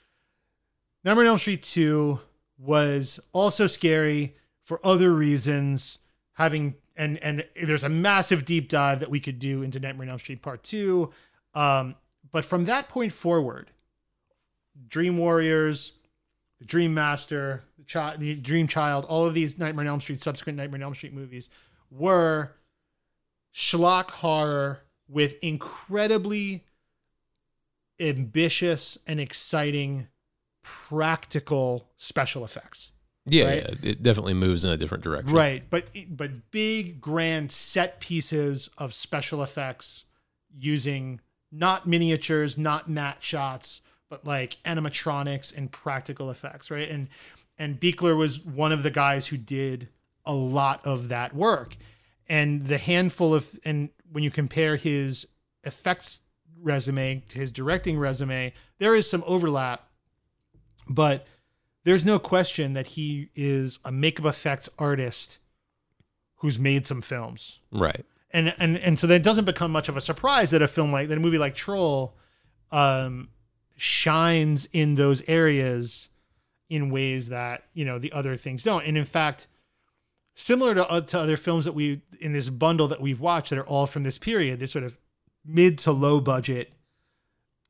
[1.03, 2.19] Nightmare on Elm Street 2
[2.61, 5.99] was also scary for other reasons,
[6.33, 10.11] having and and there's a massive deep dive that we could do into Nightmare on
[10.11, 11.11] Elm Street Part 2.
[11.53, 11.95] Um,
[12.31, 13.71] but from that point forward,
[14.87, 15.93] Dream Warriors,
[16.59, 20.57] the Dream Master, the, the Dream Child, all of these Nightmare on Elm Street, subsequent
[20.57, 21.49] Nightmare on Elm Street movies
[21.89, 22.53] were
[23.53, 26.63] schlock horror with incredibly
[27.99, 30.07] ambitious and exciting
[30.63, 32.91] practical special effects.
[33.25, 33.63] Yeah, Right.
[33.83, 35.31] yeah, it definitely moves in a different direction.
[35.33, 40.05] Right, but but big grand set pieces of special effects
[40.57, 41.21] using
[41.51, 46.89] not miniatures, not matte shots, but like animatronics and practical effects, right?
[46.89, 47.09] And
[47.59, 49.89] and Beekler was one of the guys who did
[50.25, 51.75] a lot of that work.
[52.27, 55.27] And the handful of and when you compare his
[55.63, 56.21] effects
[56.59, 59.87] resume to his directing resume, there is some overlap,
[60.93, 61.25] but
[61.83, 65.39] there's no question that he is a makeup effects artist
[66.37, 67.59] who's made some films.
[67.71, 68.05] Right.
[68.31, 71.09] And and and so that doesn't become much of a surprise that a film like
[71.09, 72.15] that a movie like Troll
[72.71, 73.29] um
[73.77, 76.09] shines in those areas
[76.69, 78.85] in ways that, you know, the other things don't.
[78.85, 79.47] And in fact,
[80.35, 83.59] similar to, uh, to other films that we in this bundle that we've watched that
[83.59, 84.97] are all from this period, this sort of
[85.43, 86.73] mid to low budget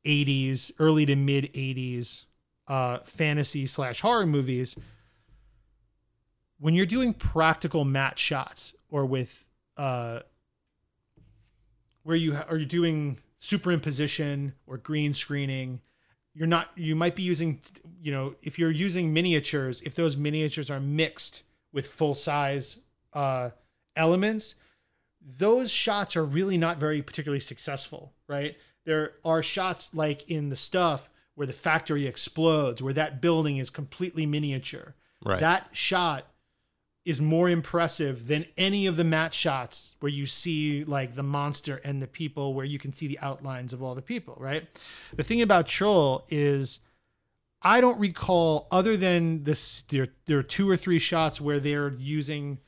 [0.04, 2.26] 80s, early to mid 80s
[2.72, 4.76] uh, fantasy slash horror movies,
[6.58, 10.20] when you're doing practical matte shots or with uh,
[12.02, 15.82] where you are you doing superimposition or green screening,
[16.32, 16.70] you're not.
[16.74, 17.60] You might be using,
[18.00, 21.42] you know, if you're using miniatures, if those miniatures are mixed
[21.74, 22.78] with full size
[23.12, 23.50] uh,
[23.96, 24.54] elements,
[25.20, 28.56] those shots are really not very particularly successful, right?
[28.86, 33.70] There are shots like in the stuff where the factory explodes, where that building is
[33.70, 34.94] completely miniature.
[35.24, 35.40] Right.
[35.40, 36.26] That shot
[37.04, 41.80] is more impressive than any of the matte shots where you see like the monster
[41.84, 44.68] and the people where you can see the outlines of all the people, right?
[45.16, 46.80] The thing about Troll is
[47.60, 51.92] I don't recall other than this there, there are two or three shots where they're
[51.98, 52.58] using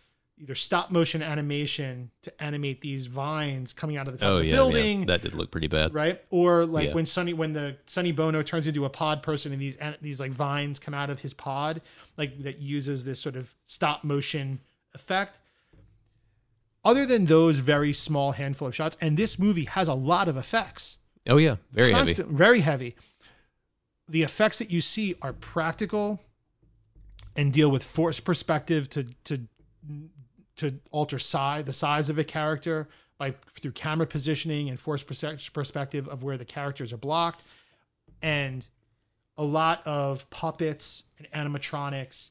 [0.45, 4.43] either stop motion animation to animate these vines coming out of the top Oh of
[4.43, 5.07] the yeah, building yeah.
[5.07, 5.93] That did look pretty bad.
[5.95, 6.23] right?
[6.31, 6.95] Or like Yeah.
[6.95, 10.31] when Sonny when the Sonny Bono turns into a pod person and these these like
[10.33, 11.81] vines come out of his pod,
[12.17, 14.61] like that uses this sort of stop motion
[14.95, 15.41] effect.
[16.85, 20.37] Other than those very small handful of shots, and this movie has a lot of
[20.37, 22.13] effects, Oh yeah, very heavy.
[22.15, 22.95] very heavy.
[24.07, 26.21] The effects that you see are practical
[27.35, 29.41] and deal with forced perspective to to
[30.57, 32.89] to alter size the size of a character
[33.19, 37.45] by through camera positioning and force perspective of where the characters are blocked
[38.23, 38.69] and
[39.37, 42.31] a lot of puppets and animatronics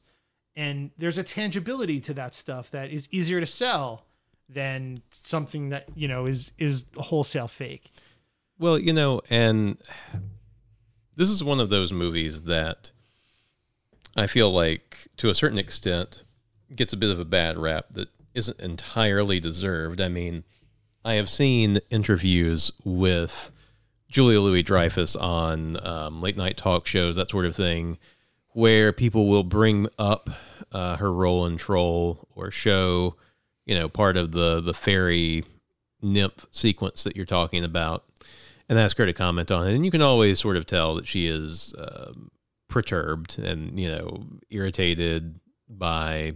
[0.56, 4.06] and there's a tangibility to that stuff that is easier to sell
[4.48, 7.90] than something that you know is is wholesale fake.
[8.58, 9.78] Well, you know, and
[11.16, 12.92] this is one of those movies that
[14.16, 16.24] I feel like, to a certain extent,
[16.76, 20.00] gets a bit of a bad rap that isn't entirely deserved.
[20.00, 20.44] I mean,
[21.04, 23.52] I have seen interviews with
[24.08, 27.98] Julia Louis Dreyfus on um, late night talk shows, that sort of thing,
[28.50, 30.30] where people will bring up
[30.72, 33.16] uh, her role in Troll or show,
[33.66, 35.44] you know, part of the the fairy
[36.00, 38.04] nymph sequence that you're talking about,
[38.68, 39.74] and ask her to comment on it.
[39.74, 42.30] And you can always sort of tell that she is um,
[42.68, 46.34] perturbed and you know irritated by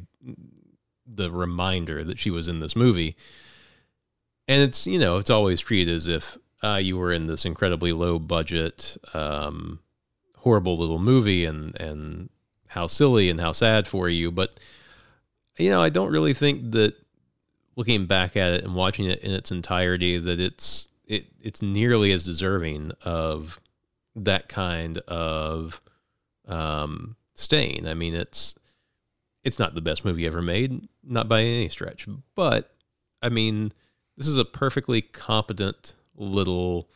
[1.06, 3.16] the reminder that she was in this movie.
[4.46, 7.92] And it's you know it's always treated as if uh, you were in this incredibly
[7.92, 9.80] low budget, um,
[10.38, 12.30] horrible little movie, and and
[12.68, 14.30] how silly and how sad for you.
[14.30, 14.58] But
[15.58, 16.94] you know I don't really think that
[17.76, 22.10] looking back at it and watching it in its entirety that it's it it's nearly
[22.12, 23.60] as deserving of
[24.16, 25.80] that kind of
[26.46, 27.86] um, stain.
[27.86, 28.54] I mean, it's
[29.48, 32.06] it's not the best movie ever made, not by any stretch,
[32.36, 32.74] but
[33.20, 33.72] I mean,
[34.16, 36.88] this is a perfectly competent little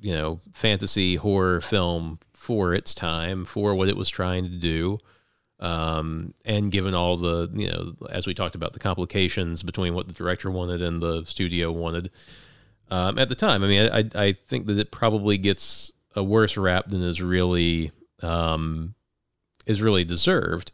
[0.00, 4.98] you know fantasy horror film for its time for what it was trying to do
[5.60, 10.06] um, and given all the you know as we talked about the complications between what
[10.06, 12.10] the director wanted and the studio wanted.
[12.90, 16.58] Um, at the time i mean I, I think that it probably gets a worse
[16.58, 18.94] rap than is really um,
[19.64, 20.70] is really deserved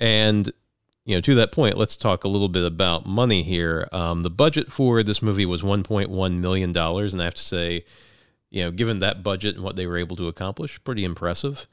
[0.00, 0.52] and
[1.04, 4.30] you know to that point let's talk a little bit about money here um, the
[4.30, 7.84] budget for this movie was 1.1 million dollars and i have to say
[8.50, 11.68] you know given that budget and what they were able to accomplish pretty impressive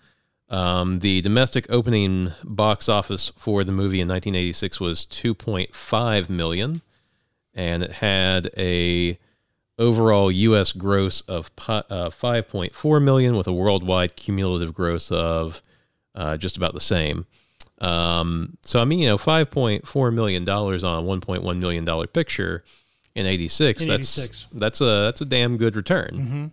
[0.49, 6.81] um, the domestic opening box office for the movie in 1986 was 2.5 million,
[7.53, 9.19] and it had a
[9.77, 10.71] overall U.S.
[10.71, 15.61] gross of uh, 5.4 million, with a worldwide cumulative gross of
[16.15, 17.25] uh, just about the same.
[17.79, 22.63] Um, so I mean, you know, 5.4 million dollars on a 1.1 million dollar picture
[23.15, 23.85] in 86.
[23.85, 24.47] That's 86.
[24.53, 26.51] that's a that's a damn good return.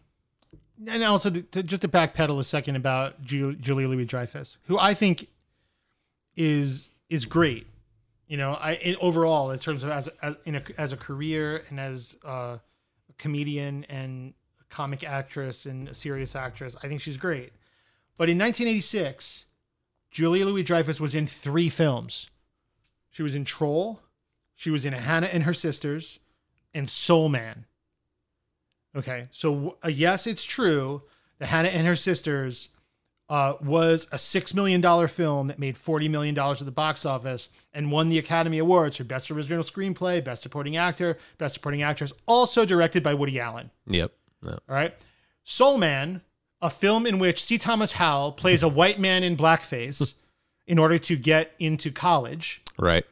[0.86, 4.78] and also to, to, just to backpedal a second about Ju- Julia Louis Dreyfus, who
[4.78, 5.28] I think
[6.36, 7.66] is is great.
[8.26, 11.62] You know, I in, overall in terms of as as in a, as a career
[11.68, 12.58] and as uh,
[13.08, 14.34] a comedian and
[14.70, 17.52] comic actress and a serious actress, I think she's great.
[18.16, 19.44] But in 1986,
[20.14, 22.30] Julia Louis Dreyfus was in three films.
[23.10, 24.00] She was in Troll,
[24.54, 26.20] she was in Hannah and Her Sisters,
[26.72, 27.66] and Soul Man.
[28.94, 31.02] Okay, so uh, yes, it's true
[31.40, 32.68] that Hannah and Her Sisters
[33.28, 37.04] uh, was a six million dollar film that made forty million dollars at the box
[37.04, 41.82] office and won the Academy Awards for Best Original Screenplay, Best Supporting Actor, Best Supporting
[41.82, 43.72] Actress, also directed by Woody Allen.
[43.88, 44.12] Yep.
[44.42, 44.52] No.
[44.68, 44.94] All right,
[45.42, 46.20] Soul Man,
[46.64, 47.58] a film in which C.
[47.58, 50.14] Thomas Howell plays a white man in blackface
[50.66, 53.04] in order to get into college, Right.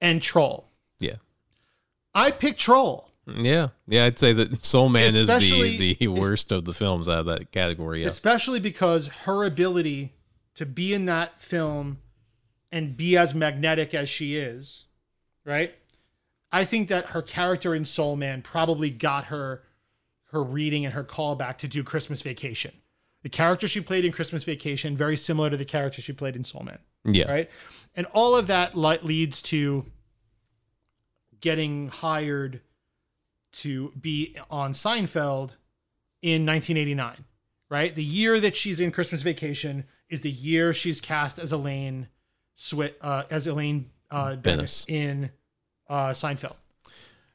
[0.00, 0.66] and Troll.
[0.98, 1.16] Yeah.
[2.12, 3.08] I picked Troll.
[3.26, 7.08] Yeah, yeah, I'd say that Soul Man is Especially- the the worst of the films
[7.08, 8.00] out of that category.
[8.02, 10.14] Yeah, especially because her ability
[10.56, 11.98] to be in that film
[12.72, 14.86] and be as magnetic as she is,
[15.44, 15.72] right?
[16.50, 19.62] I think that her character in Soul Man probably got her
[20.30, 22.72] her reading and her callback to do Christmas Vacation.
[23.22, 26.44] The character she played in Christmas Vacation very similar to the character she played in
[26.44, 27.50] Soul Man, yeah, right?
[27.94, 29.84] And all of that leads to
[31.40, 32.60] getting hired
[33.52, 35.56] to be on Seinfeld
[36.22, 37.24] in 1989,
[37.68, 37.94] right?
[37.94, 42.08] The year that she's in Christmas Vacation is the year she's cast as Elaine
[42.56, 44.84] Swit uh, as Elaine uh, Dennis.
[44.88, 45.30] in
[45.88, 46.56] uh, Seinfeld.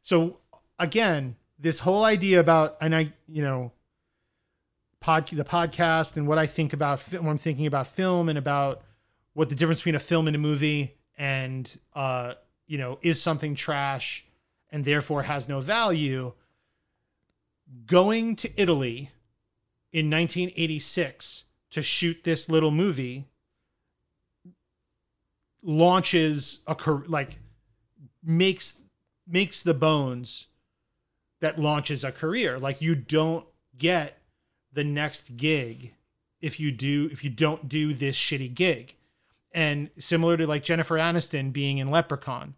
[0.03, 0.37] So
[0.79, 3.71] again, this whole idea about and I, you know,
[4.99, 8.81] pod the podcast and what I think about when I'm thinking about film and about
[9.33, 12.33] what the difference between a film and a movie and uh,
[12.67, 14.25] you know, is something trash
[14.71, 16.33] and therefore has no value.
[17.85, 19.11] Going to Italy
[19.91, 23.27] in 1986 to shoot this little movie
[25.61, 27.39] launches a car- like
[28.23, 28.79] makes
[29.27, 30.47] makes the bones
[31.41, 33.45] that launches a career like you don't
[33.77, 34.17] get
[34.71, 35.93] the next gig
[36.41, 38.95] if you do if you don't do this shitty gig
[39.51, 42.55] and similar to like Jennifer Aniston being in Leprechaun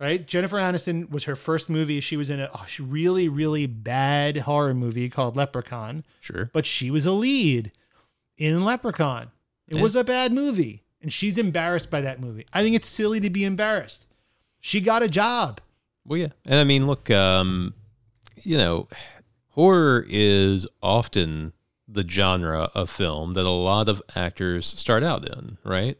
[0.00, 4.38] right Jennifer Aniston was her first movie she was in a oh, really really bad
[4.38, 6.50] horror movie called Leprechaun sure.
[6.52, 7.72] but she was a lead
[8.36, 9.30] in Leprechaun.
[9.68, 9.82] It Yeah.
[9.82, 10.82] was a bad movie.
[11.02, 12.46] and she's embarrassed by that movie.
[12.52, 14.06] I think it's silly to be embarrassed.
[14.60, 15.60] She got a job.
[16.04, 17.74] Well, yeah, and I mean, look, um,
[18.42, 18.88] you know,
[19.50, 21.52] horror is often
[21.88, 25.98] the genre of film that a lot of actors start out in, right?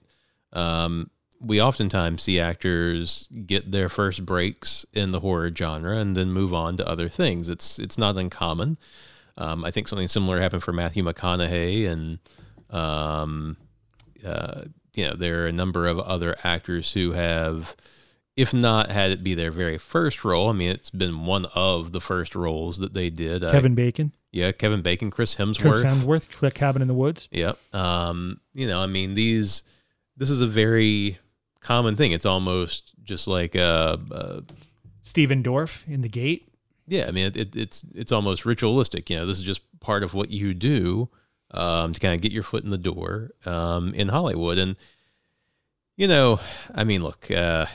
[0.53, 1.11] Um,
[1.41, 6.55] we oftentimes see actors get their first breaks in the horror genre and then move
[6.55, 7.49] on to other things.
[7.49, 8.78] It's it's not uncommon.
[9.39, 12.18] Um, I think something similar happened for Matthew McConaughey, and
[12.70, 13.57] um,
[14.24, 14.62] uh,
[14.95, 17.76] you know there are a number of other actors who have,
[18.37, 20.51] if not had it be their very first role.
[20.51, 23.43] I mean, it's been one of the first roles that they did.
[23.43, 27.28] Kevin Bacon, yeah, Kevin Bacon, Chris Hemsworth, Chris Hemsworth, Cabin in the Woods.
[27.32, 27.59] Yep.
[27.74, 29.62] Um, you know, I mean, these.
[30.18, 31.18] This is a very
[31.61, 32.12] common thing.
[32.12, 34.41] It's almost just like uh, uh
[35.03, 36.49] Stephen Dorff in The Gate.
[36.87, 37.07] yeah.
[37.07, 39.11] I mean, it, it, it's it's almost ritualistic.
[39.11, 41.09] You know, this is just part of what you do
[41.51, 44.59] um, to kind of get your foot in the door um, in Hollywood.
[44.59, 44.76] And
[45.97, 46.41] you know,
[46.74, 47.66] I mean, look, uh,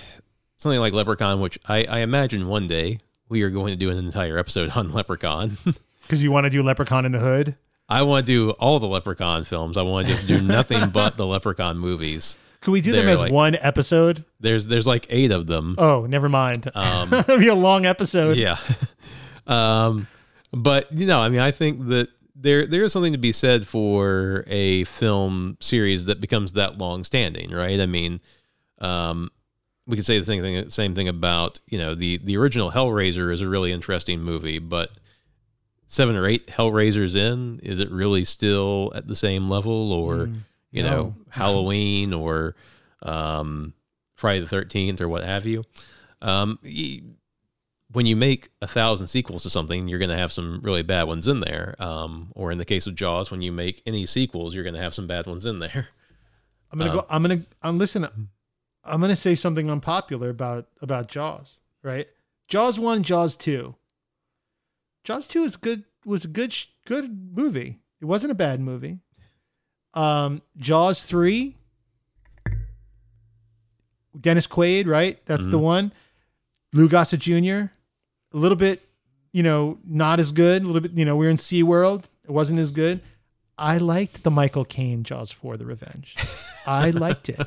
[0.61, 2.99] something like Leprechaun, which I, I imagine one day
[3.29, 5.57] we are going to do an entire episode on Leprechaun.
[6.01, 7.55] Because you want to do Leprechaun in the Hood.
[7.87, 9.77] I want to do all the Leprechaun films.
[9.77, 12.35] I want to just do nothing but the Leprechaun movies.
[12.59, 14.25] Could we do them They're as like- one episode?
[14.41, 15.75] There's there's like eight of them.
[15.77, 16.69] Oh, never mind.
[16.75, 18.35] Um, That'd be a long episode.
[18.35, 18.57] yeah.
[19.47, 20.07] um,
[20.51, 23.65] but you know, I mean, I think that there there is something to be said
[23.67, 27.79] for a film series that becomes that long standing, right?
[27.79, 28.19] I mean,
[28.79, 29.29] um,
[29.91, 33.31] we could say the same thing same thing about you know the the original Hellraiser
[33.31, 34.89] is a really interesting movie, but
[35.85, 40.29] seven or eight Hellraisers in, is it really still at the same level, or
[40.71, 41.13] you know.
[41.29, 42.55] Halloween or
[43.03, 43.73] um,
[44.15, 45.63] Friday the Thirteenth or what have you?
[46.21, 46.59] Um,
[47.93, 51.03] when you make a thousand sequels to something, you're going to have some really bad
[51.03, 51.75] ones in there.
[51.79, 54.81] Um, or in the case of Jaws, when you make any sequels, you're going to
[54.81, 55.87] have some bad ones in there.
[56.71, 57.05] I'm gonna Um, go.
[57.09, 57.41] I'm gonna.
[57.61, 58.07] I'm listen.
[58.83, 61.59] I'm gonna say something unpopular about about Jaws.
[61.83, 62.07] Right?
[62.47, 63.75] Jaws one, Jaws two.
[65.03, 65.83] Jaws two is good.
[66.05, 66.55] Was a good
[66.85, 67.79] good movie.
[68.01, 68.99] It wasn't a bad movie.
[69.93, 71.57] Um, Jaws three.
[74.19, 75.23] Dennis Quaid, right?
[75.25, 75.61] That's the Mhm.
[75.63, 75.91] one.
[76.73, 77.71] Lou Gossett Jr.
[78.33, 78.81] A little bit,
[79.31, 80.63] you know, not as good.
[80.63, 82.11] A little bit, you know, we are in SeaWorld.
[82.23, 83.01] It wasn't as good.
[83.61, 86.15] I liked the Michael Caine Jaws for The Revenge.
[86.65, 87.39] I liked it.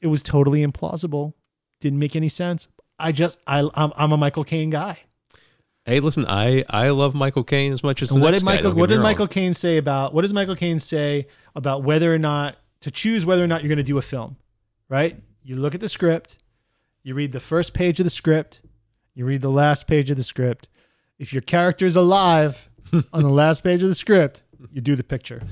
[0.00, 1.34] It was totally implausible.
[1.80, 2.68] Didn't make any sense.
[2.98, 4.98] I just I I'm, I'm a Michael Caine guy.
[5.84, 8.88] Hey, listen, I I love Michael Caine as much as the what did Michael what
[8.88, 9.00] did.
[9.00, 13.26] Michael Caine say about what does Michael Caine say about whether or not to choose
[13.26, 14.36] whether or not you're going to do a film,
[14.88, 15.20] right?
[15.42, 16.38] You look at the script,
[17.02, 18.62] you read the first page of the script,
[19.14, 20.68] you read the last page of the script.
[21.18, 22.70] If your character is alive
[23.12, 25.42] on the last page of the script, you do the picture.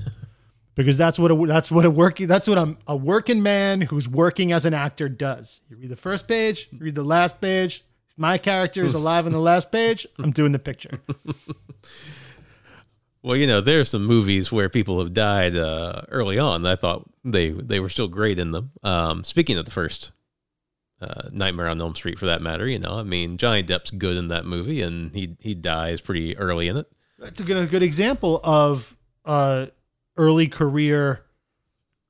[0.75, 4.09] Because that's what a, that's what a working that's what a, a working man who's
[4.09, 5.61] working as an actor does.
[5.69, 7.85] You read the first page, you read the last page.
[8.09, 11.01] If my character is alive on the last page, I'm doing the picture.
[13.23, 16.65] Well, you know, there are some movies where people have died uh, early on.
[16.65, 18.71] I thought they they were still great in them.
[18.83, 20.13] Um, speaking of the first
[21.01, 24.17] uh, Nightmare on Elm Street, for that matter, you know, I mean, Johnny Depp's good
[24.17, 26.87] in that movie, and he he dies pretty early in it.
[27.19, 28.97] that's a good, a good example of
[29.29, 29.66] uh,
[30.16, 31.24] early career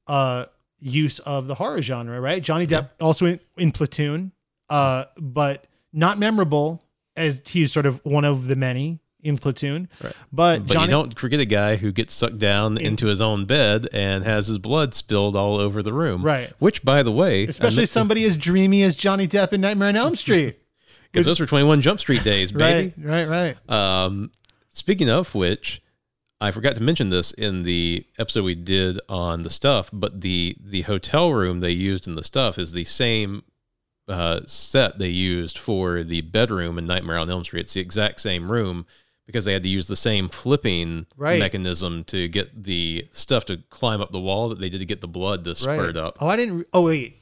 [0.07, 0.47] uh,
[0.81, 2.43] use of the horror genre, right?
[2.43, 4.33] Johnny Depp also in, in Platoon,
[4.71, 6.83] uh, but not memorable
[7.17, 9.89] as he's sort of one of the many in Platoon.
[10.03, 10.15] Right.
[10.33, 13.45] But, But Johnny, you don't forget a guy who gets sucked down into his own
[13.45, 16.23] bed and has his blood spilled all over the room.
[16.23, 16.53] Right.
[16.61, 20.15] Which, by the way, especially somebody as dreamy as Johnny Depp in Nightmare on Elm
[20.15, 20.61] Street.
[21.13, 22.95] because those were Twenty One Jump Street days, baby.
[23.03, 24.05] right, right, right.
[24.05, 24.31] Um,
[24.71, 25.83] speaking of which,
[26.41, 30.57] I forgot to mention this in the episode we did on the stuff, but the
[30.61, 33.43] the hotel room they used in the stuff is the same
[34.07, 37.63] uh, set they used for the bedroom in Nightmare on Elm Street.
[37.63, 38.87] It's the exact same room
[39.27, 41.39] because they had to use the same flipping Right.
[41.39, 45.03] mechanism to get the stuff to climb up the wall that they did to get
[45.03, 46.17] the blood to spurt up.
[46.21, 46.67] Oh, I didn't.
[46.73, 47.17] Oh, wait.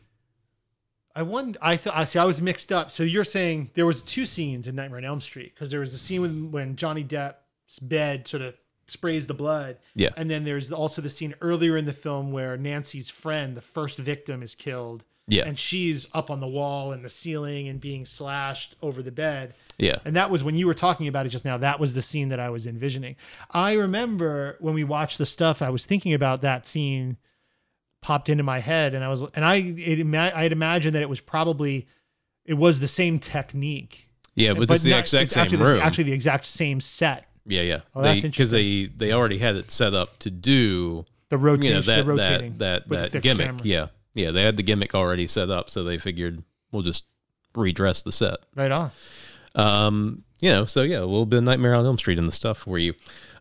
[1.17, 1.57] I won.
[1.63, 1.97] I thought.
[1.97, 2.19] I see.
[2.19, 2.91] I was mixed up.
[2.93, 5.95] So you're saying there was two scenes in Nightmare on Elm Street because there was
[5.95, 8.55] a scene when, when Johnny Depp's bed sort of
[8.89, 10.11] sprays the blood, Yeah.
[10.17, 13.99] and then there's also the scene earlier in the film where Nancy's friend, the first
[13.99, 15.05] victim, is killed.
[15.29, 15.45] Yeah.
[15.45, 19.55] And she's up on the wall and the ceiling and being slashed over the bed.
[19.77, 19.97] Yeah.
[20.05, 21.57] And that was when you were talking about it just now.
[21.57, 23.17] That was the scene that I was envisioning.
[23.51, 27.17] I remember when we watched the stuff, I was thinking about that scene
[28.03, 31.19] popped into my head, and I was, and I, it, I'd imagine that it was
[31.21, 31.89] probably,
[32.45, 35.81] it was the same technique, Yeah, but, it's the not- exact same actually, room.
[35.83, 37.29] Actually, the exact same set.
[37.47, 37.81] Yeah, yeah.
[37.95, 41.75] Oh, that's because they, they already had it set up to do The rotation, you
[41.75, 43.47] know that the rotating, that that, that gimmick.
[43.47, 43.63] camera.
[43.65, 46.43] Yeah, yeah, they had the gimmick already set up, so they figured
[46.73, 47.05] we'll just
[47.55, 48.39] redress the set.
[48.55, 48.91] Right on.
[49.55, 52.33] Um, you know, so yeah, a little bit of Nightmare on Elm Street and the
[52.33, 52.95] stuff for you,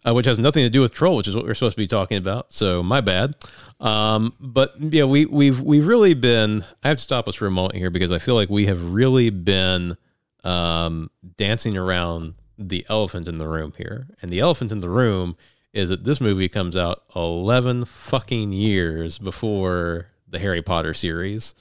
[0.08, 1.88] uh, which has nothing to do with Troll, which is what we're supposed to be
[1.88, 2.54] talking about.
[2.54, 3.36] So my bad.
[3.82, 6.64] Um, but yeah, we we've we've really been.
[6.84, 8.94] I have to stop us for a moment here because I feel like we have
[8.94, 9.98] really been
[10.46, 15.36] um, dancing around the elephant in the room here, and the elephant in the room
[15.74, 21.54] is that this movie comes out eleven fucking years before the Harry Potter series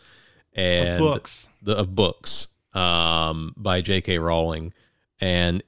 [0.55, 1.49] and books.
[1.63, 4.19] the of books um, by J.K.
[4.19, 4.73] Rowling,
[5.21, 5.63] and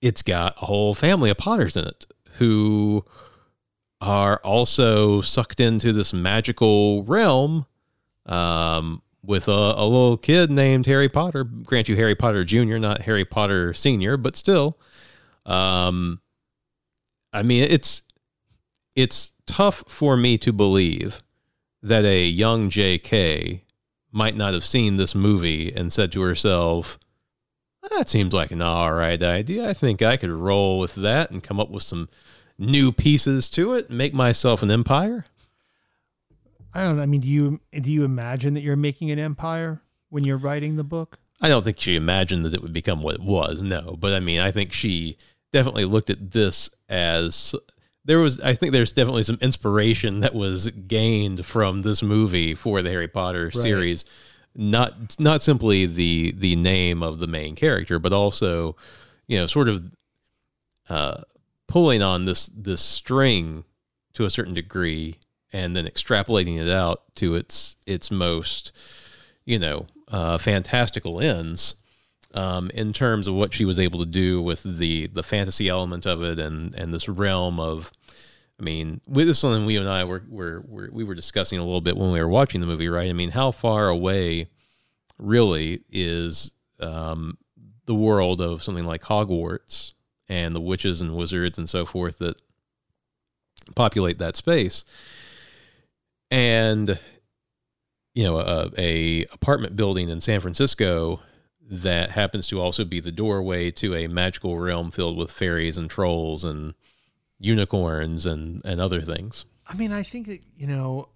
[0.00, 3.04] it's got a whole family of Potters in it who
[4.00, 7.66] are also sucked into this magical realm
[8.26, 11.44] um, with a, a little kid named Harry Potter.
[11.44, 14.78] Grant you, Harry Potter Jr., not Harry Potter Senior, but still.
[15.44, 16.20] Um,
[17.32, 18.02] I mean, it's
[18.96, 21.22] it's tough for me to believe
[21.82, 23.64] that a young J.K.
[24.10, 26.98] might not have seen this movie and said to herself,
[27.90, 29.68] "That seems like an all right idea.
[29.68, 32.08] I think I could roll with that and come up with some
[32.58, 35.26] new pieces to it, make myself an empire."
[36.78, 37.02] I don't know.
[37.02, 40.76] I mean, do you do you imagine that you're making an empire when you're writing
[40.76, 41.18] the book?
[41.40, 43.62] I don't think she imagined that it would become what it was.
[43.62, 45.16] No, but I mean, I think she
[45.52, 47.54] definitely looked at this as
[48.04, 48.40] there was.
[48.40, 53.08] I think there's definitely some inspiration that was gained from this movie for the Harry
[53.08, 54.04] Potter series.
[54.54, 58.76] Not not simply the the name of the main character, but also,
[59.26, 59.90] you know, sort of
[60.88, 61.22] uh,
[61.66, 63.64] pulling on this this string
[64.14, 65.16] to a certain degree,
[65.52, 68.72] and then extrapolating it out to its its most,
[69.44, 71.76] you know, uh, fantastical ends
[72.34, 76.06] um, in terms of what she was able to do with the the fantasy element
[76.06, 77.92] of it and and this realm of.
[78.60, 81.60] I mean, with this is something we and I were, were, were we were discussing
[81.60, 83.08] a little bit when we were watching the movie, right?
[83.08, 84.48] I mean, how far away
[85.16, 87.38] really is um,
[87.86, 89.92] the world of something like Hogwarts
[90.28, 92.42] and the witches and wizards and so forth that
[93.74, 94.84] populate that space,
[96.30, 96.98] and
[98.14, 101.20] you know, a, a apartment building in San Francisco
[101.70, 105.88] that happens to also be the doorway to a magical realm filled with fairies and
[105.88, 106.74] trolls and
[107.38, 109.44] unicorns and and other things.
[109.68, 111.10] I mean, I think that you know,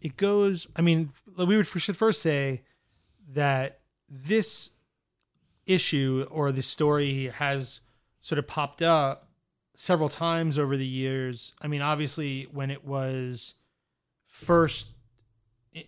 [0.00, 0.66] it goes.
[0.76, 2.62] I mean, we would should first say
[3.32, 4.70] that this
[5.66, 7.80] issue or this story has
[8.20, 9.28] sort of popped up
[9.76, 11.52] several times over the years.
[11.60, 13.56] I mean, obviously, when it was
[14.40, 14.88] first,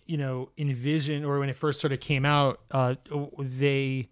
[0.05, 2.95] you know, envisioned or when it first sort of came out, uh,
[3.39, 4.09] they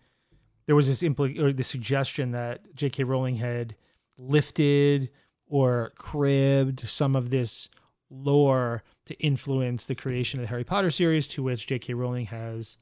[0.65, 3.03] there was this impl- or the suggestion that J.K.
[3.03, 3.75] Rowling had
[4.17, 5.09] lifted
[5.47, 7.67] or cribbed some of this
[8.09, 11.93] lore to influence the creation of the Harry Potter series, to which J.K.
[11.93, 12.77] Rowling has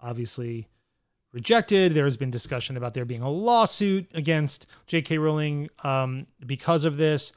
[0.00, 0.68] obviously
[1.32, 1.92] rejected.
[1.92, 5.18] There has been discussion about there being a lawsuit against J.K.
[5.18, 7.32] Rowling um, because of this.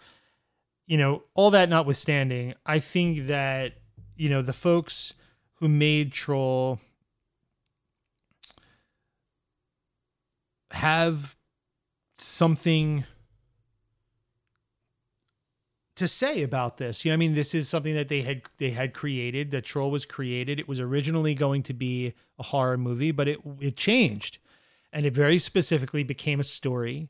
[0.92, 3.76] You know, all that notwithstanding, I think that,
[4.18, 5.14] you know, the folks
[5.54, 6.82] who made Troll
[10.72, 11.38] have
[12.18, 13.06] something
[15.96, 17.06] to say about this.
[17.06, 19.52] You know, I mean, this is something that they had they had created.
[19.52, 20.60] The Troll was created.
[20.60, 24.40] It was originally going to be a horror movie, but it it changed,
[24.92, 27.08] and it very specifically became a story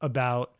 [0.00, 0.53] about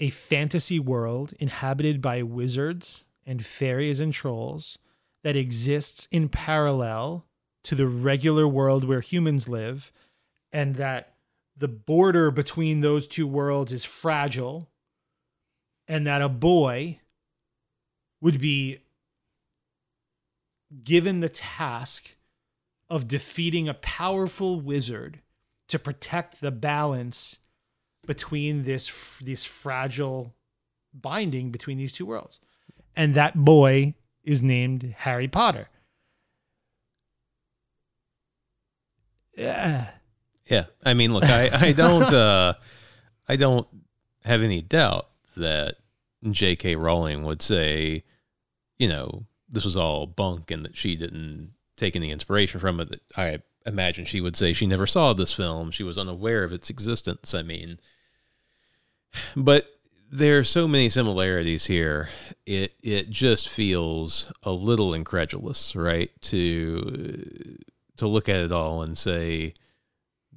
[0.00, 4.78] a fantasy world inhabited by wizards and fairies and trolls
[5.24, 7.26] that exists in parallel
[7.64, 9.90] to the regular world where humans live,
[10.52, 11.14] and that
[11.56, 14.68] the border between those two worlds is fragile
[15.88, 17.00] and that a boy
[18.20, 18.80] would be
[20.84, 22.16] given the task
[22.88, 25.20] of defeating a powerful wizard
[25.68, 27.38] to protect the balance
[28.06, 30.34] between this this fragile
[30.94, 32.40] binding between these two worlds
[32.94, 33.94] and that boy
[34.24, 35.68] is named Harry Potter
[39.36, 39.90] yeah
[40.48, 42.54] Yeah, I mean, look, I I don't uh,
[43.28, 43.66] I don't
[44.24, 45.76] have any doubt that
[46.28, 46.76] J.K.
[46.76, 48.04] Rowling would say,
[48.78, 52.88] you know, this was all bunk and that she didn't take any inspiration from it.
[52.90, 53.38] That I
[53.68, 55.70] imagine she would say she never saw this film.
[55.70, 57.34] She was unaware of its existence.
[57.34, 57.80] I mean,
[59.36, 59.66] but
[60.10, 62.08] there are so many similarities here.
[62.44, 66.10] It it just feels a little incredulous, right?
[66.22, 67.58] To
[67.96, 69.54] to look at it all and say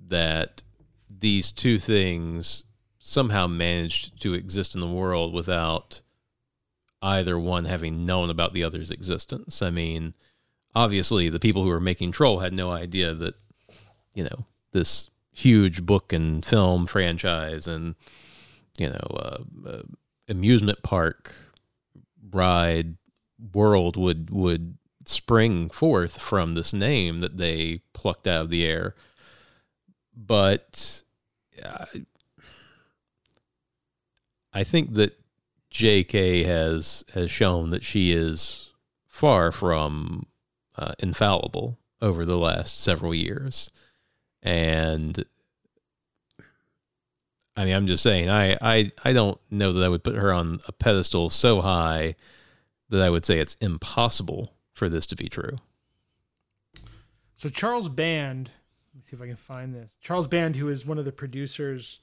[0.08, 0.64] that
[1.10, 2.66] these two things
[3.00, 6.02] somehow managed to exist in the world without
[7.02, 9.62] either one having known about the other's existence.
[9.62, 10.14] I mean,
[10.76, 13.36] obviously, the people who were making Troll had no idea that,
[14.14, 17.96] you know, this huge book and film franchise and,
[18.80, 19.82] you know, uh, uh,
[20.28, 21.34] amusement park
[22.32, 22.96] ride
[23.54, 28.94] world would would spring forth from this name that they plucked out of the air.
[30.16, 31.04] But
[31.64, 31.86] uh,
[34.54, 35.20] I think that
[35.70, 36.44] J.K.
[36.44, 38.72] has has shown that she is
[39.08, 40.26] far from
[40.78, 43.72] uh, infallible over the last several years,
[44.42, 45.26] and
[47.60, 50.32] I mean, I'm just saying, I I I don't know that I would put her
[50.32, 52.16] on a pedestal so high
[52.90, 55.58] that I would say it's impossible for this to be true.
[57.36, 58.50] So Charles Band,
[58.94, 59.98] let me see if I can find this.
[60.00, 62.00] Charles Band, who is one of the producers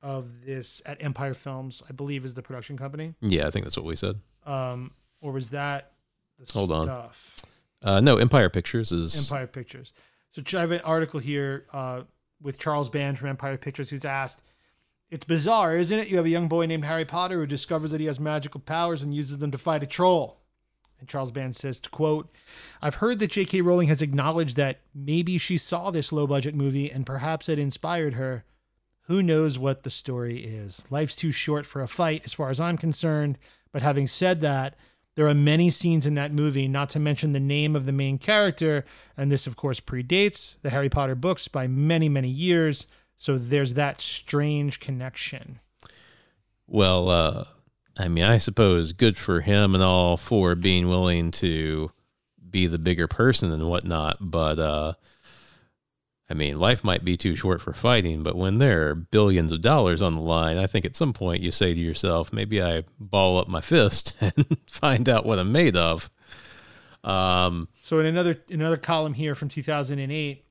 [0.00, 3.14] of this at Empire Films, I believe is the production company.
[3.20, 4.20] Yeah, I think that's what we said.
[4.46, 5.92] Um, or was that
[6.38, 6.84] the Hold on.
[6.84, 7.36] stuff?
[7.84, 9.92] Uh, no, Empire Pictures is Empire Pictures.
[10.30, 12.02] So I have an article here uh,
[12.40, 14.40] with Charles Band from Empire Pictures who's asked,
[15.10, 16.08] It's bizarre, isn't it?
[16.08, 19.02] You have a young boy named Harry Potter who discovers that he has magical powers
[19.02, 20.40] and uses them to fight a troll.
[20.98, 22.32] And Charles Band says, to quote,
[22.82, 23.60] I've heard that J.K.
[23.60, 28.14] Rowling has acknowledged that maybe she saw this low budget movie and perhaps it inspired
[28.14, 28.44] her.
[29.02, 30.84] Who knows what the story is?
[30.90, 33.38] Life's too short for a fight, as far as I'm concerned.
[33.70, 34.74] But having said that,
[35.14, 38.18] there are many scenes in that movie, not to mention the name of the main
[38.18, 38.84] character.
[39.16, 42.88] And this, of course, predates the Harry Potter books by many, many years.
[43.16, 45.60] So there's that strange connection.
[46.66, 47.08] well.
[47.08, 47.44] Uh,
[47.98, 51.90] I mean, I suppose good for him and all for being willing to
[52.50, 54.18] be the bigger person and whatnot.
[54.20, 54.92] But uh,
[56.28, 58.22] I mean, life might be too short for fighting.
[58.22, 61.40] But when there are billions of dollars on the line, I think at some point
[61.40, 65.50] you say to yourself, maybe I ball up my fist and find out what I'm
[65.52, 66.10] made of.
[67.02, 70.44] Um, So in another another column here from 2008,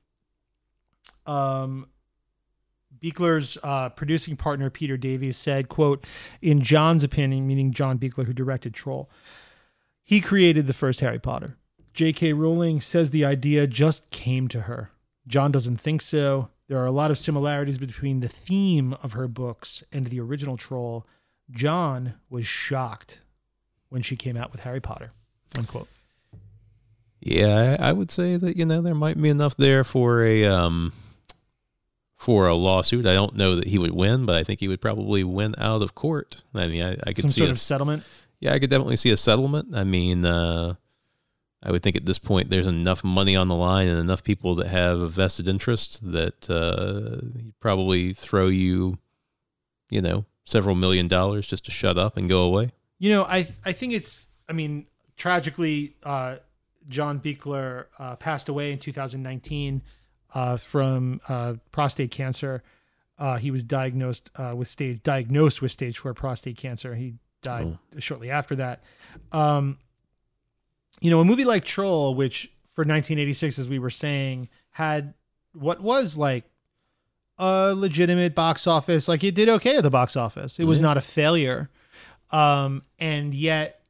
[1.26, 1.86] um,
[3.02, 6.04] Buechler's uh, producing partner Peter Davies said, "quote
[6.40, 9.10] In John's opinion, meaning John Buechler, who directed Troll,
[10.02, 11.56] he created the first Harry Potter.
[11.92, 12.34] J.K.
[12.34, 14.90] Rowling says the idea just came to her.
[15.26, 16.50] John doesn't think so.
[16.68, 20.56] There are a lot of similarities between the theme of her books and the original
[20.56, 21.06] Troll.
[21.50, 23.22] John was shocked
[23.88, 25.12] when she came out with Harry Potter."
[25.56, 25.88] Unquote.
[27.20, 30.44] Yeah, I, I would say that you know there might be enough there for a
[30.44, 30.92] um
[32.16, 33.06] for a lawsuit.
[33.06, 35.82] I don't know that he would win, but I think he would probably win out
[35.82, 36.42] of court.
[36.54, 38.04] I mean, I, I could Some see sort a, of settlement.
[38.40, 39.76] yeah, I could definitely see a settlement.
[39.76, 40.74] I mean, uh,
[41.62, 44.54] I would think at this point there's enough money on the line and enough people
[44.56, 48.98] that have a vested interest that uh, he'd probably throw you,
[49.90, 52.72] you know, several million dollars just to shut up and go away.
[52.98, 54.26] You know, I I think it's.
[54.48, 54.86] I mean,
[55.16, 56.36] tragically, uh,
[56.88, 59.82] John Buechler uh, passed away in 2019
[60.34, 62.62] uh, from uh, prostate cancer.
[63.18, 66.94] Uh, he was diagnosed uh, with stage diagnosed with stage four prostate cancer.
[66.94, 68.82] He died shortly after that.
[69.32, 69.78] Um,
[71.00, 75.14] you know, a movie like Troll, which for 1986, as we were saying, had
[75.52, 76.44] what was like
[77.38, 79.08] a legitimate box office.
[79.08, 80.58] Like it did okay at the box office.
[80.58, 80.82] It was Yeah.
[80.82, 81.70] not a failure.
[82.30, 83.80] Um, and yet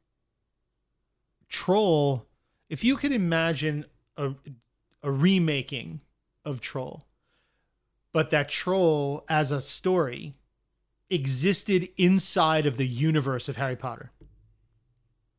[1.49, 2.25] Troll,
[2.69, 3.85] if you could imagine
[4.17, 4.33] a,
[5.03, 6.01] a remaking
[6.47, 7.05] of Troll,
[8.13, 10.33] but that Troll as a story
[11.09, 14.11] existed inside of the universe of Harry Potter.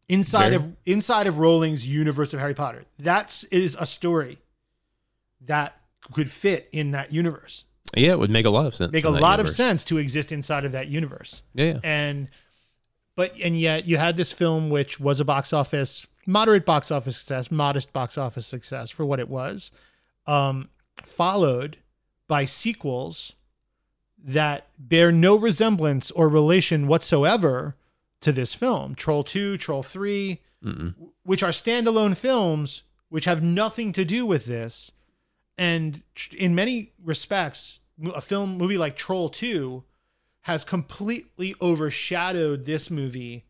[0.09, 2.85] Inside Very- of inside of Rowling's universe of Harry Potter.
[2.99, 4.39] That is a story
[5.43, 5.79] that
[6.13, 7.65] could fit in that universe.
[7.95, 8.93] Yeah, it would make a lot of sense.
[8.93, 11.81] Make a lot of sense to exist inside of that universe Yeah, yeah.
[11.83, 12.29] and
[13.17, 17.17] but and yet you had this film which was a box office moderate box office
[17.17, 19.71] success modest box office success for what it was
[20.27, 20.69] um
[21.03, 21.79] followed
[22.27, 23.33] by sequels
[24.23, 27.77] that bear no resemblance or relation whatsoever
[28.21, 28.95] to this film.
[28.95, 30.95] Troll 2 troll 3 Mm-mm.
[31.23, 34.91] which are standalone films which have nothing to do with this.
[35.57, 36.03] And
[36.37, 37.79] in many respects
[38.15, 39.85] a film movie like troll 2
[40.43, 43.45] has completely overshadowed this movie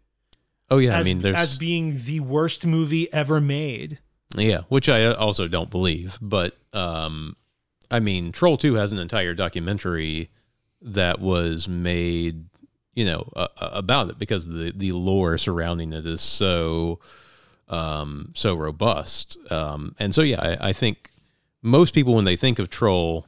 [0.70, 3.98] Oh yeah, as, I mean, there's as being the worst movie ever made
[4.36, 7.36] Yeah, which I also don't believe, but um
[7.90, 10.28] I mean, Troll 2 has an entire documentary
[10.82, 12.44] that was made,
[12.94, 17.00] you know, uh, about it because the the lore surrounding it is so
[17.68, 19.38] um so robust.
[19.50, 21.10] Um and so yeah, I, I think
[21.62, 23.26] most people when they think of Troll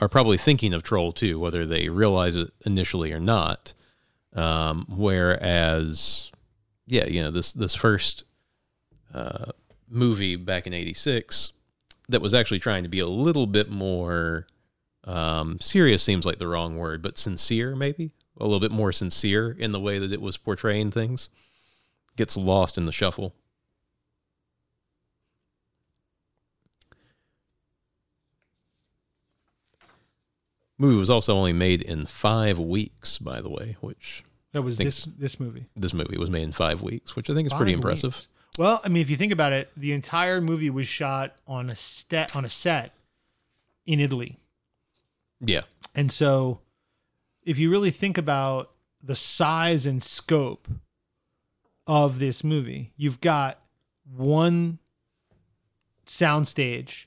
[0.00, 3.72] are probably thinking of Troll 2 whether they realize it initially or not.
[4.34, 6.30] Um whereas
[6.86, 8.24] yeah, you know this this first
[9.14, 9.52] uh,
[9.90, 11.52] movie back in '86
[12.08, 14.46] that was actually trying to be a little bit more
[15.04, 16.02] um, serious.
[16.02, 18.10] Seems like the wrong word, but sincere, maybe
[18.40, 21.28] a little bit more sincere in the way that it was portraying things.
[22.16, 23.34] Gets lost in the shuffle.
[30.78, 34.22] Movie was also only made in five weeks, by the way, which
[34.52, 35.66] That was this this movie.
[35.74, 38.14] this movie was made in five weeks, which I think is pretty impressive.
[38.14, 38.28] weeks.
[38.58, 41.76] Well, I mean, if you think about it, the entire movie was shot on a
[41.76, 42.92] set on a set
[43.86, 44.40] in Italy.
[45.40, 45.62] Yeah.
[45.94, 46.58] And so,
[47.44, 50.66] if you really think about the size and scope
[51.86, 53.60] of this movie, you've got
[54.04, 54.80] one
[56.04, 57.04] soundstage,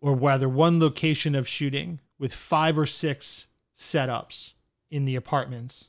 [0.00, 4.52] or rather, one location of shooting with five or six setups
[4.88, 5.88] in the apartments,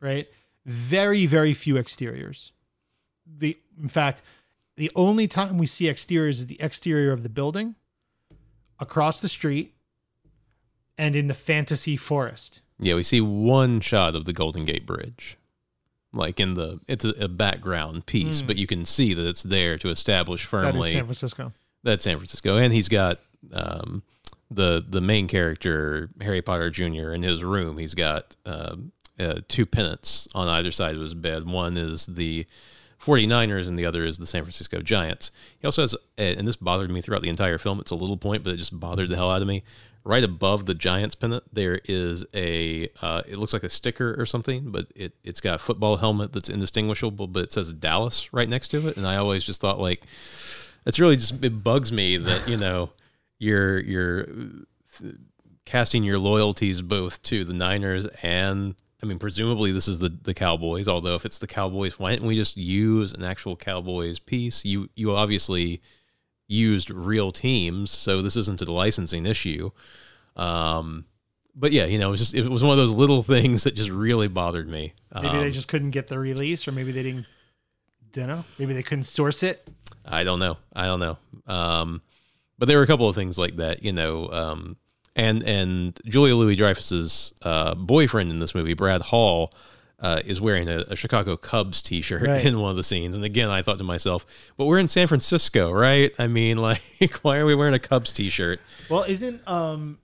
[0.00, 0.28] right?
[0.64, 2.52] Very, very few exteriors.
[3.26, 4.22] The in fact,
[4.76, 7.74] the only time we see exteriors is the exterior of the building,
[8.78, 9.74] across the street,
[10.98, 12.60] and in the fantasy forest.
[12.78, 15.36] Yeah, we see one shot of the Golden Gate Bridge.
[16.12, 19.76] Like in the it's a, a background piece, but you can see that it's there
[19.78, 20.56] to establish Hmm.
[20.56, 21.52] That is firmly San Francisco.
[21.82, 22.56] that's San Francisco.
[22.56, 23.20] And he's got
[23.52, 24.02] um,
[24.50, 27.12] the the main character, Harry Potter Jr.
[27.12, 27.76] in his room.
[27.76, 31.46] He's got um uh, two pennants on either side of his bed.
[31.46, 32.46] One is the
[33.06, 35.30] 49ers and the other is the San Francisco Giants.
[35.58, 37.78] He also has, and this bothered me throughout the entire film.
[37.78, 39.62] It's a little point, but it just bothered the hell out of me.
[40.02, 44.26] Right above the Giants pennant, there is a, uh, it looks like a sticker or
[44.26, 48.48] something, but it, it's got a football helmet that's indistinguishable, but it says Dallas right
[48.48, 48.96] next to it.
[48.96, 50.02] And I always just thought, like,
[50.84, 52.90] it's really just, it bugs me that, you know,
[53.38, 54.26] you're, you're,
[55.66, 60.34] casting your loyalties both to the Niners and I mean presumably this is the the
[60.34, 64.64] Cowboys although if it's the Cowboys why didn't we just use an actual Cowboys piece
[64.64, 65.82] you you obviously
[66.48, 69.70] used real teams so this isn't a licensing issue
[70.36, 71.04] um
[71.54, 73.74] but yeah you know it was just it was one of those little things that
[73.74, 77.02] just really bothered me Maybe Um, they just couldn't get the release, or maybe they
[77.02, 77.26] didn't.
[78.12, 78.44] Don't know.
[78.58, 79.66] Maybe they couldn't source it.
[80.04, 80.58] I don't know.
[80.74, 81.16] I don't know.
[81.46, 82.02] Um,
[82.58, 84.28] but there were a couple of things like that, you know.
[84.30, 84.76] Um,
[85.16, 89.52] and and Julia Louis Dreyfus's uh, boyfriend in this movie, Brad Hall,
[89.98, 92.44] uh, is wearing a, a Chicago Cubs T-shirt Right.
[92.44, 93.16] in one of the scenes.
[93.16, 96.12] And again, I thought to myself, but we're in San Francisco, right?
[96.18, 96.82] I mean, like,
[97.22, 98.60] why are we wearing a Cubs T-shirt?
[98.90, 99.98] Well, isn't um,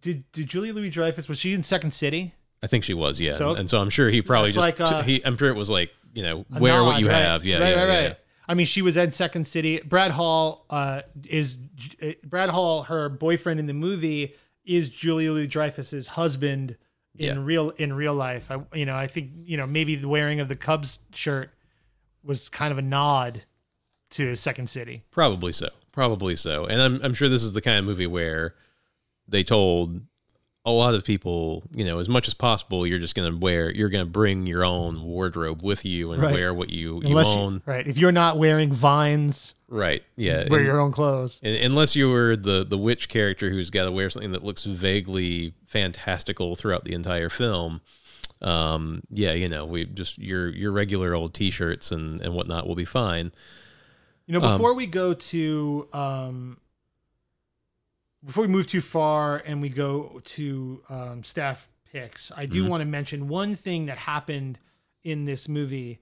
[0.00, 2.34] did did Julia Louis Dreyfus was she in Second City?
[2.62, 3.34] I think she was, yeah.
[3.36, 5.70] So- and so I'm sure he probably just, like, uh, he, I'm sure it was
[5.70, 7.14] like, you know, wear what you right?
[7.16, 8.06] have, yeah, right, yeah, right, yeah.
[8.08, 8.16] right.
[8.48, 9.78] I mean, she was in Second City.
[9.84, 11.58] Brad Hall uh, is
[12.02, 12.82] uh, Brad Hall.
[12.84, 14.34] Her boyfriend in the movie
[14.68, 16.76] is Julia Louis Dreyfus's husband
[17.16, 17.42] in Yeah.
[17.42, 18.50] real in real life.
[18.50, 21.50] I, you know, I think you know maybe the wearing of the Cubs shirt
[22.22, 23.44] was kind of a nod
[24.10, 25.02] to Second City.
[25.10, 25.68] Probably so.
[25.90, 26.64] Probably so.
[26.66, 28.54] And I'm I'm sure this is the kind of movie where
[29.26, 30.02] they told
[30.68, 33.88] a lot of people, you know, as much as possible, you're just gonna wear you're
[33.88, 36.32] gonna bring your own wardrobe with you and Right.
[36.34, 37.54] wear what you, you Unless own.
[37.54, 40.02] you, right, if you're not wearing vines, right.
[40.16, 40.46] Yeah.
[40.48, 41.40] wear and- your own clothes.
[41.42, 44.64] and unless you were the the witch character who's got to wear something that looks
[44.64, 47.80] vaguely fantastical throughout the entire film,
[48.42, 52.74] um, yeah, you know, we just your your regular old t-shirts and and whatnot will
[52.76, 53.32] be fine.
[54.26, 56.58] You know, Um, before we go to um,
[58.24, 62.80] before we move too far and we go to um, staff picks, I do want
[62.80, 64.58] to mention one thing that happened
[65.04, 66.00] in this movie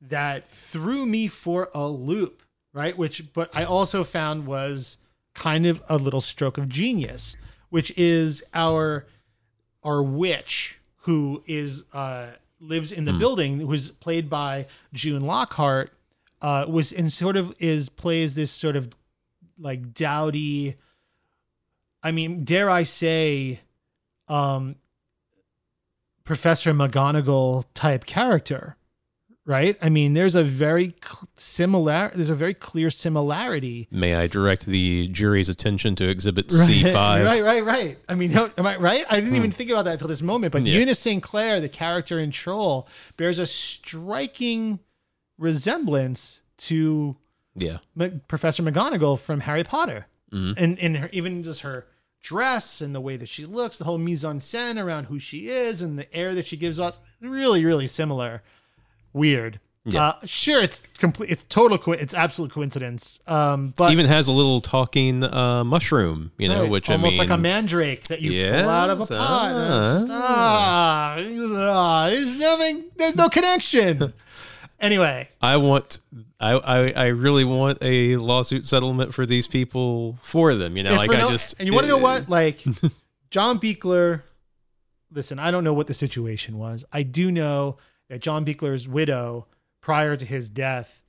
[0.00, 2.42] that threw me for a loop,
[2.72, 2.96] right?
[2.96, 4.98] Which, but I also found was
[5.34, 7.36] kind of a little stroke of genius,
[7.70, 9.06] which is our
[9.84, 12.28] our witch who is uh,
[12.60, 15.92] lives in the building, who's played by June Lockhart,
[16.40, 18.94] uh, was and sort of is plays this sort of
[19.58, 20.76] like dowdy.
[22.02, 23.60] I mean, dare I say,
[24.28, 24.76] um,
[26.24, 28.76] Professor McGonagall type character,
[29.44, 29.76] right?
[29.82, 32.10] I mean, there's a very cl- similar.
[32.14, 36.94] There's a very clear similarity May I direct the jury's attention to Exhibit C5?
[37.24, 37.98] Right, right, right.
[38.08, 39.04] I mean, no, am I right?
[39.10, 40.52] I didn't even think about that until this moment.
[40.52, 40.78] But Yeah.
[40.78, 41.22] Eunice St.
[41.22, 42.86] Clair, the character in Troll,
[43.16, 44.78] bears a striking
[45.38, 47.16] resemblance to
[47.56, 47.78] Yeah.
[47.98, 50.54] M- Professor McGonagall from Harry Potter, Mhm.
[50.56, 51.86] and and her, even just her
[52.22, 55.48] dress and the way that she looks, the whole mise en scène around who she
[55.48, 58.42] is, and the air that she gives us, really, really similar.
[59.12, 59.60] Weird.
[59.84, 60.10] Yeah.
[60.10, 61.30] Uh, sure, it's complete.
[61.30, 61.76] It's total.
[61.76, 63.18] Co- it's absolute coincidence.
[63.26, 67.10] Um, but Even has a little talking uh, mushroom, you know, Right, which almost I
[67.10, 69.96] mean, like a mandrake that you pull out of a pot.
[69.96, 72.84] It's just, ah, ah, there's nothing.
[72.96, 74.12] There's no connection.
[74.82, 76.00] Anyway, I want,
[76.40, 80.76] I, I, I really want a lawsuit settlement for these people for them.
[80.76, 81.54] You know, like I no- just.
[81.58, 82.28] and you want to know what?
[82.28, 82.62] Like
[83.30, 84.22] John Buechler.
[85.10, 86.84] Listen, I don't know what the situation was.
[86.92, 87.76] I do know
[88.08, 89.46] that John Buechler's widow,
[89.80, 91.02] prior to his death,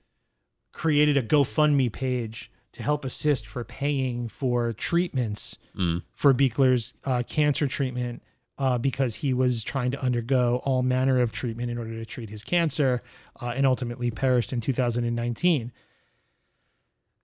[0.72, 6.04] created a GoFundMe page to help assist for paying for treatments Mm.
[6.14, 8.22] for Buechler's uh, cancer treatment
[8.64, 12.30] uh, because he was trying to undergo all manner of treatment in order to treat
[12.30, 13.02] his cancer
[13.42, 15.70] uh, and ultimately perished in 2019.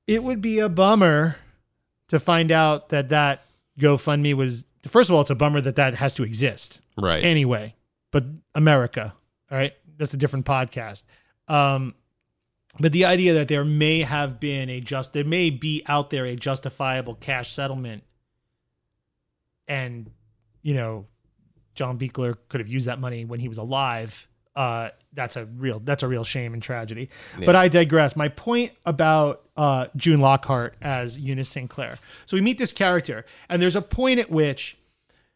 [0.06, 1.38] It would be a bummer
[2.10, 3.46] to find out that that
[3.80, 7.24] GoFundMe was, first of all, it's a bummer that that has to exist Right.
[7.24, 7.74] anyway,
[8.12, 9.14] but America,
[9.50, 11.04] all right, that's a different podcast.
[11.48, 11.96] Um,
[12.82, 16.26] but the idea that there may have been a just, there may be out there
[16.26, 18.04] a justifiable cash settlement,
[19.70, 20.12] and
[20.62, 21.06] you know,
[21.80, 24.28] John Buechler could have used that money when he was alive.
[24.54, 27.10] Uh, that's a real, that's a real shame and tragedy.
[27.46, 28.18] But I digress.
[28.18, 31.70] My point about uh, June Lockhart as Eunice St.
[31.70, 31.98] Clair.
[32.26, 34.78] So we meet this character, and there's a point at which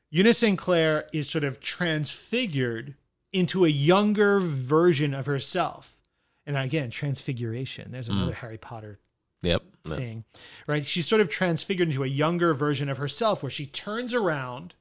[0.09, 0.57] Eunice St.
[0.57, 2.95] Clair is sort of transfigured
[3.31, 5.97] into a younger version of herself.
[6.45, 7.93] And again, transfiguration.
[7.93, 8.99] There's another Harry Potter
[9.43, 9.63] Yep.
[9.85, 10.25] Thing,
[10.67, 10.85] right?
[10.85, 14.73] She's sort of transfigured into a younger version of herself where she turns around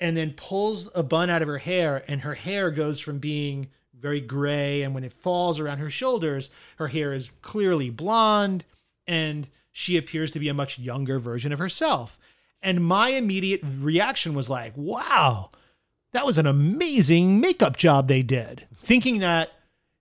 [0.00, 3.68] and then pulls a bun out of her hair, and her hair goes from being
[3.98, 4.82] very gray.
[4.82, 8.64] And when it falls around her shoulders, her hair is clearly blonde,
[9.06, 12.18] and she appears to be a much younger version of herself.
[12.62, 15.50] And my immediate reaction was like, wow,
[16.12, 18.66] that was an amazing makeup job they did.
[18.78, 19.50] Thinking that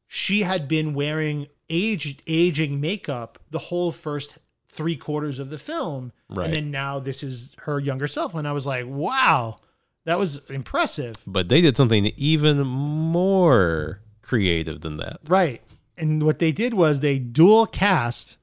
[0.07, 4.37] she had been wearing aged aging makeup the whole first
[4.69, 6.11] three quarters of the film.
[6.29, 6.45] Right.
[6.45, 8.35] And then now this is her younger self.
[8.35, 9.57] And I was like, wow,
[10.05, 11.15] that was impressive.
[11.25, 15.19] But they did something even more creative than that.
[15.27, 15.61] Right.
[15.97, 18.37] And what they did was they dual cast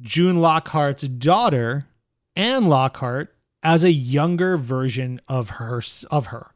[0.00, 1.86] June Lockhart's daughter,
[2.34, 6.52] Anne Lockhart, as a younger version of her of her.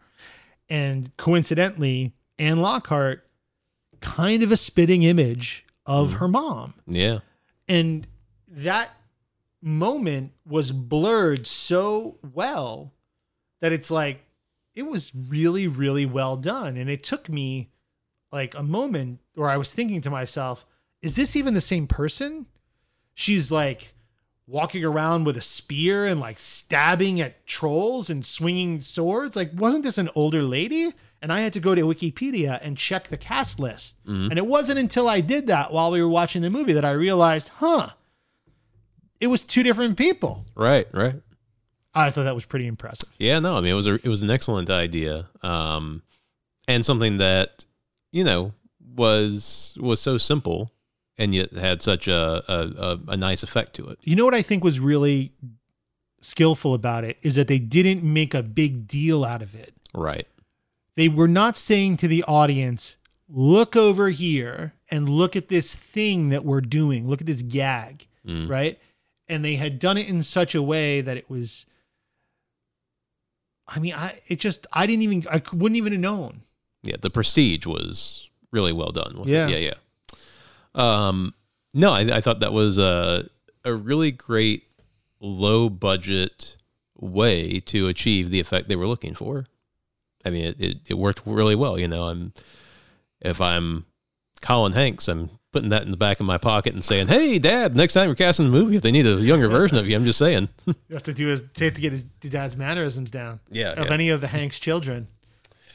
[0.68, 3.24] And coincidentally, Anne Lockhart
[4.00, 6.18] kind of a spitting image of mm.
[6.18, 6.74] her mom.
[6.86, 7.20] Yeah.
[7.68, 8.06] And
[8.48, 8.90] that
[9.62, 12.92] moment was blurred so well
[13.61, 14.24] that it's like
[14.74, 17.70] it was really really well done and it took me
[18.32, 20.64] like a moment where I was thinking to myself,
[21.02, 22.46] is this even the same person?
[23.14, 23.94] She's like
[24.46, 29.36] walking around with a spear and like stabbing at trolls and swinging swords.
[29.36, 30.92] Like, wasn't this an older lady?
[31.22, 33.96] And I had to go to Wikipedia and check the cast list.
[34.04, 34.30] Mm-hmm.
[34.30, 36.92] And it wasn't until I did that while we were watching the movie that I
[36.92, 37.90] realized, huh,
[39.18, 40.44] it was two different people.
[40.54, 40.86] Right.
[40.92, 41.22] Right.
[41.97, 43.09] I thought that was pretty impressive.
[43.18, 46.03] Yeah, no, I mean it was a it was an excellent idea, um,
[46.68, 47.64] and something that
[48.12, 48.53] you know
[48.94, 50.70] was was so simple
[51.18, 53.99] and yet had such a a, a, nice effect to it.
[54.03, 55.32] You know what I think was really
[56.20, 59.74] skillful about it is that they didn't make a big deal out of it.
[59.94, 60.26] Right.
[60.97, 62.97] They were not saying to the audience,
[63.28, 67.09] look over here and look at this thing that we're doing.
[67.09, 68.49] Look at this gag, Mm.
[68.49, 68.78] right?
[69.28, 71.64] And they had done it in such a way that it was
[73.68, 76.42] I mean, I it just I didn't even I wouldn't even have known.
[76.82, 79.22] Yeah, the prestige was really well done.
[79.24, 79.48] Yeah.
[79.48, 79.50] it.
[79.50, 79.74] yeah, yeah.
[80.74, 81.34] Um,
[81.74, 83.28] no, I, I thought that was a
[83.64, 84.64] a really great
[85.20, 86.56] low budget
[86.98, 89.46] way to achieve the effect they were looking for.
[90.24, 91.78] I mean, it, it, it worked really well.
[91.78, 92.32] You know, I'm
[93.20, 93.86] if I'm
[94.47, 97.74] Colin Hanks, I'm putting that in the back of my pocket and saying, "Hey, Dad,
[97.74, 100.05] next time you're casting a movie, if they need a younger version of you, I'm
[100.05, 103.40] just saying." You have to do his you have to get his dad's mannerisms down.
[103.51, 103.92] Yeah, Of yeah.
[103.92, 105.09] any of the Hanks children.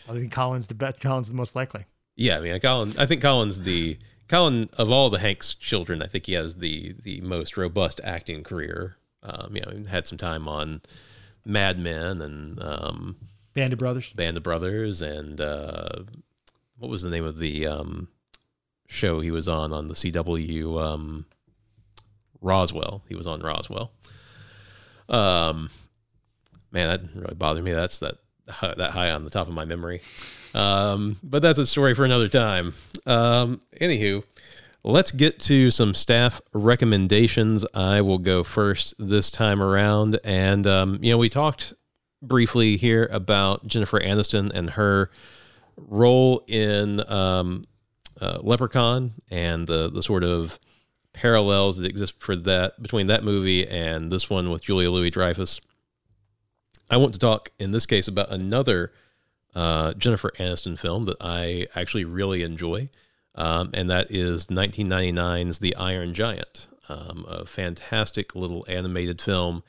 [0.07, 1.85] I think Colin's the best Colin's the most likely.
[2.15, 2.93] Yeah, I mean, Colin.
[2.97, 3.97] I think Colin's the
[4.29, 6.01] Colin of all the Hanks children.
[6.01, 8.95] I think he has the the most robust acting career.
[9.23, 10.81] Um, you know, had some time on
[11.45, 13.17] Mad Men and um,
[13.53, 14.13] Band of Brothers.
[14.13, 16.03] Band of Brothers, and uh,
[16.77, 18.07] what was the name of the um,
[18.91, 20.81] show he was on on the CW?
[20.81, 21.25] Um,
[22.41, 23.03] Roswell.
[23.07, 23.91] He was on Roswell.
[25.07, 25.69] Um,
[26.71, 27.71] man, that really bother me.
[27.71, 28.15] That's that
[28.61, 30.01] that high on the top of my memory.
[30.53, 32.73] Um, but that's a story for another time.
[33.05, 34.23] Um, anywho,
[34.83, 37.65] let's get to some staff recommendations.
[37.73, 41.73] I will go first this time around, and um, you know we talked
[42.21, 45.09] briefly here about Jennifer Aniston and her
[45.77, 47.65] role in um,
[48.21, 50.59] uh, Leprechaun and the the sort of
[51.13, 55.59] parallels that exist for that between that movie and this one with Julia Louis Dreyfus.
[56.89, 58.93] I want to talk in this case about another
[59.55, 62.89] uh, Jennifer Aniston film that I actually really enjoy.
[63.35, 69.63] um, and that is 1999's The Iron Giant, um, a fantastic little animated film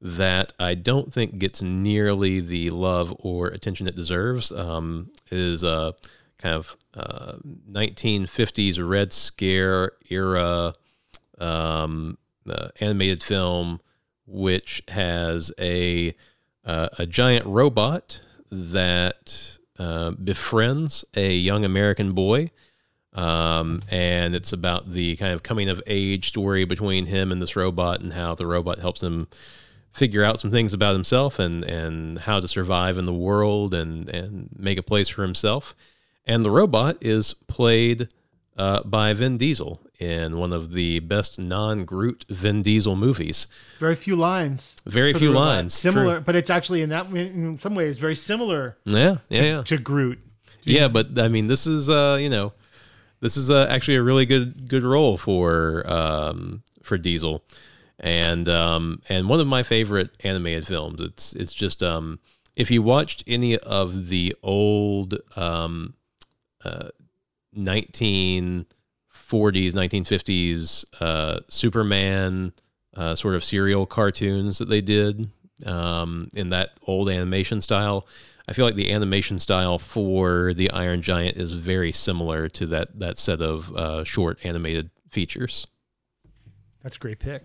[0.00, 4.50] that I don't think gets nearly the love or attention it deserves.
[4.50, 5.94] Um, it is a
[6.42, 7.34] kind of uh,
[7.70, 10.74] 1950s Red Scare era
[11.38, 12.18] um,
[12.48, 13.80] uh, animated film,
[14.26, 16.12] which has a
[16.64, 18.20] uh, a giant robot
[18.50, 22.50] that uh, befriends a young American boy.
[23.14, 27.56] Um, and it's about the kind of coming of age story between him and this
[27.56, 29.28] robot and how the robot helps him
[29.92, 34.08] figure out some things about himself and, and how to survive in the world and,
[34.08, 35.74] and make a place for himself.
[36.26, 38.08] And the robot is played
[38.56, 43.48] uh, by Vin Diesel in one of the best non Groot Vin Diesel movies.
[43.78, 44.76] Very few lines.
[44.84, 45.74] Very few lines.
[45.74, 46.24] Similar, True.
[46.24, 49.62] but it's actually in that in some ways very similar Yeah, yeah, to, yeah.
[49.62, 50.18] to Groot.
[50.64, 52.52] Yeah, but I mean, this is uh, you know,
[53.20, 57.42] this is uh, actually a really good good role for um, for Diesel,
[57.98, 61.00] and um, and one of my favorite animated films.
[61.00, 62.20] It's it's just um,
[62.54, 65.94] if you watched any of the old um,
[66.64, 66.88] uh,
[67.52, 68.66] nineteen
[69.08, 72.52] forties, nineteen fifties uh, Superman
[72.96, 75.30] uh, sort of serial cartoons that they did
[75.66, 78.06] um, in that old animation style.
[78.48, 82.98] I feel like the animation style for the Iron Giant is very similar to that
[82.98, 85.66] that set of uh, short animated features.
[86.82, 87.44] That's a great pick.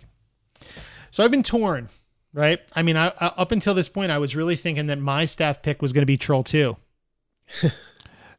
[1.12, 1.90] So I've been torn,
[2.34, 2.60] right?
[2.76, 5.62] I mean, I, I, up until this point, I was really thinking that my staff
[5.62, 6.76] pick was going to be Troll 2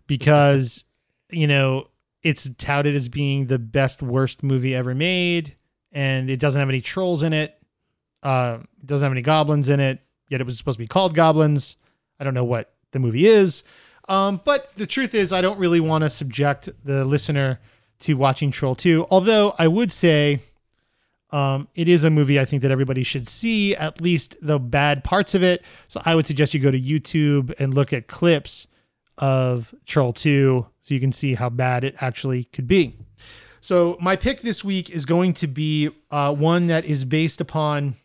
[0.08, 0.84] because,
[1.30, 1.86] you know,
[2.24, 5.54] it's touted as being the best, worst movie ever made,
[5.92, 7.54] and it doesn't have any trolls in it.
[8.24, 11.14] Uh, it doesn't have any goblins in it, yet it was supposed to be called
[11.14, 11.76] Goblins.
[12.18, 13.62] I don't know what the movie is.
[14.08, 17.60] Um, but the truth is, I don't really want to subject the listener
[18.00, 19.06] to watching Troll 2.
[19.10, 20.40] Although I would say
[21.30, 25.04] um, it is a movie I think that everybody should see, at least the bad
[25.04, 25.62] parts of it.
[25.86, 28.66] So I would suggest you go to YouTube and look at clips
[29.18, 32.96] of Troll 2 so you can see how bad it actually could be.
[33.60, 37.96] So my pick this week is going to be uh, one that is based upon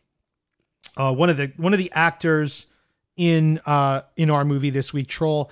[0.97, 2.67] uh, one of the one of the actors
[3.15, 5.51] in uh, in our movie this week, Troll.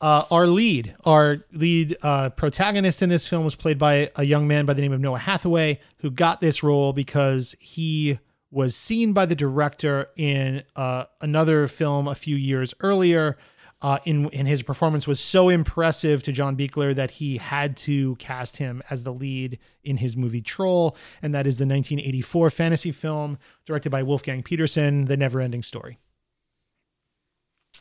[0.00, 4.48] Uh, our lead, our lead uh, protagonist in this film was played by a young
[4.48, 8.18] man by the name of Noah Hathaway, who got this role because he
[8.50, 13.36] was seen by the director in uh, another film a few years earlier.
[13.82, 18.14] Uh, in and his performance was so impressive to John Buechler that he had to
[18.16, 22.92] cast him as the lead in his movie Troll, and that is the 1984 fantasy
[22.92, 25.98] film directed by Wolfgang Petersen, The Neverending Story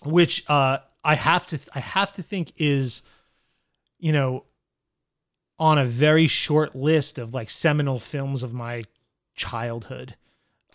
[0.06, 3.02] which uh, I have to I have to think is,
[4.00, 4.46] you know,
[5.58, 8.84] on a very short list of like seminal films of my
[9.36, 10.16] childhood,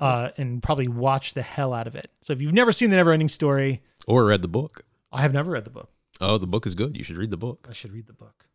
[0.00, 2.10] uh, and probably watch the hell out of it.
[2.20, 4.84] So if you've never seen the Neverending Story, Or read the book.
[5.14, 5.90] I have never read the book.
[6.20, 6.96] Oh, the book is good.
[6.96, 7.66] You should read the book.
[7.70, 8.46] I should read the book.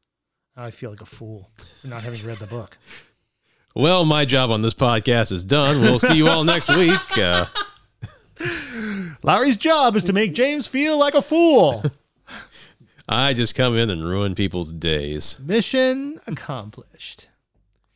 [0.55, 1.49] I feel like a fool
[1.82, 2.78] for not having read the book.
[3.76, 5.80] Well, my job on this podcast is done.
[5.80, 6.99] We'll see you all next week.
[7.18, 7.45] Uh,
[9.24, 11.84] Larry's job is to make James feel like a fool.
[13.07, 15.39] I just come in and ruin people's days.
[15.39, 17.30] Mission accomplished.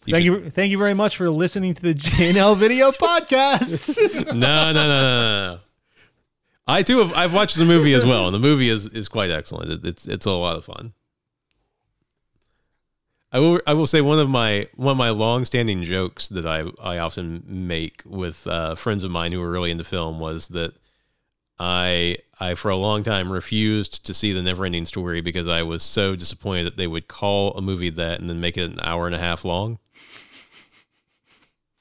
[0.05, 3.97] You thank should- you, thank you very much for listening to the J&L Video Podcast.
[4.27, 5.59] No, no, no, no, no.
[6.67, 7.13] I too have.
[7.13, 9.71] I've watched the movie as well, and the movie is is quite excellent.
[9.71, 10.93] It, it's it's a lot of fun.
[13.33, 16.45] I will I will say one of my one of my long standing jokes that
[16.45, 20.49] I I often make with uh, friends of mine who are really into film was
[20.49, 20.75] that
[21.59, 25.81] I I for a long time refused to see the Neverending Story because I was
[25.83, 29.07] so disappointed that they would call a movie that and then make it an hour
[29.07, 29.79] and a half long.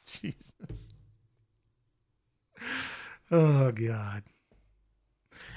[0.07, 0.89] Jesus.
[3.31, 4.23] Oh God.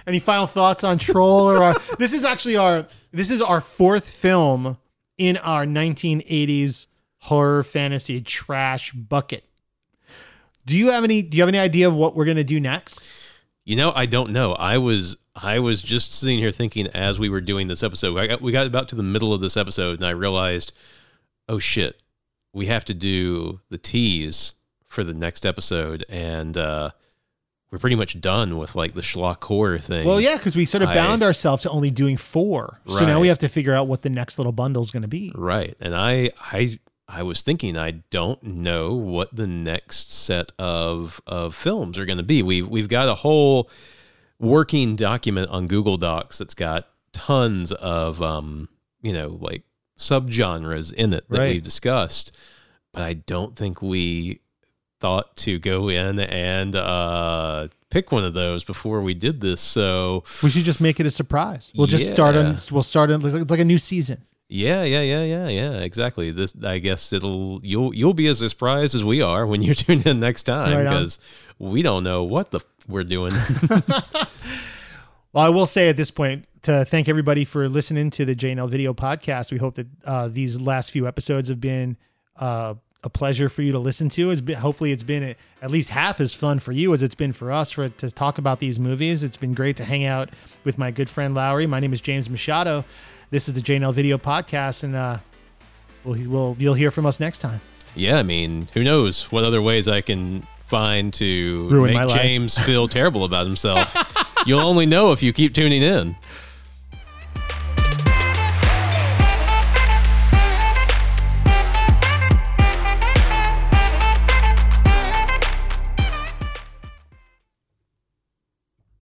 [0.08, 4.10] Any final thoughts on Troll or our, this is actually our this is our fourth
[4.10, 4.78] film
[5.18, 6.88] in our 1980s
[7.20, 9.44] horror fantasy trash bucket.
[10.66, 12.60] Do you have any do you have any idea of what we're going to do
[12.60, 13.02] next?
[13.64, 14.54] You know, I don't know.
[14.54, 18.18] I was I was just sitting here thinking as we were doing this episode.
[18.18, 20.72] I got, we got about to the middle of this episode, and I realized,
[21.50, 22.02] oh shit,
[22.54, 24.54] we have to do the tease
[24.88, 26.92] for the next episode, and uh,
[27.76, 30.08] we're pretty much done with like the schlock horror thing.
[30.08, 32.80] Well, yeah, because we sort of I- bound ourselves to only doing four.
[32.88, 35.10] So now we have to figure out what the next little bundle is going to
[35.10, 35.34] be.
[35.36, 35.76] right.
[35.82, 41.54] And I I I was thinking I don't know what the next set of of
[41.54, 42.42] films are going to be.
[42.42, 43.70] We have we've got a whole
[44.40, 48.70] working document on Google Docs that's got tons of um
[49.02, 49.64] you know like
[50.00, 51.54] subgenres in it that Right.
[51.54, 52.32] we've discussed,
[52.94, 54.40] but I don't think we
[55.06, 59.62] thought to go in and uh, pick one of those before we did this.
[59.62, 61.72] So We should just make it a surprise.
[61.76, 62.58] We'll just start on.
[62.72, 64.24] We'll start on like, like a new season.
[64.50, 66.32] yeah, yeah, yeah, yeah, yeah, exactly.
[66.32, 70.02] This, I guess it'll you'll you'll be as surprised as we are when you tune
[70.08, 71.20] in next time Right because
[71.60, 73.34] we don't know what the f- we're doing.
[75.34, 78.70] Well, I will say at this point to thank everybody for listening to the J&L
[78.70, 79.52] Video Podcast.
[79.52, 81.98] We hope that uh, these last few episodes have been
[82.38, 82.76] uh,
[83.06, 84.32] a pleasure for you to listen to.
[84.32, 87.34] It's been, hopefully it's been at least half as fun for you as it's been
[87.34, 89.24] for us for to talk about these movies.
[89.24, 90.30] It's been great to hang out
[90.64, 91.68] with my good friend Lowery.
[91.68, 92.84] My name is James Machado.
[93.30, 95.20] This is the J&L Video Podcast, and uh,
[96.04, 97.62] we'll, we'll you'll hear from us next time.
[97.96, 102.10] Yeah, I mean, who knows what other ways I can find to Ruin make.
[102.10, 103.96] James feel terrible about himself.
[104.46, 106.16] You'll only know if you keep tuning in.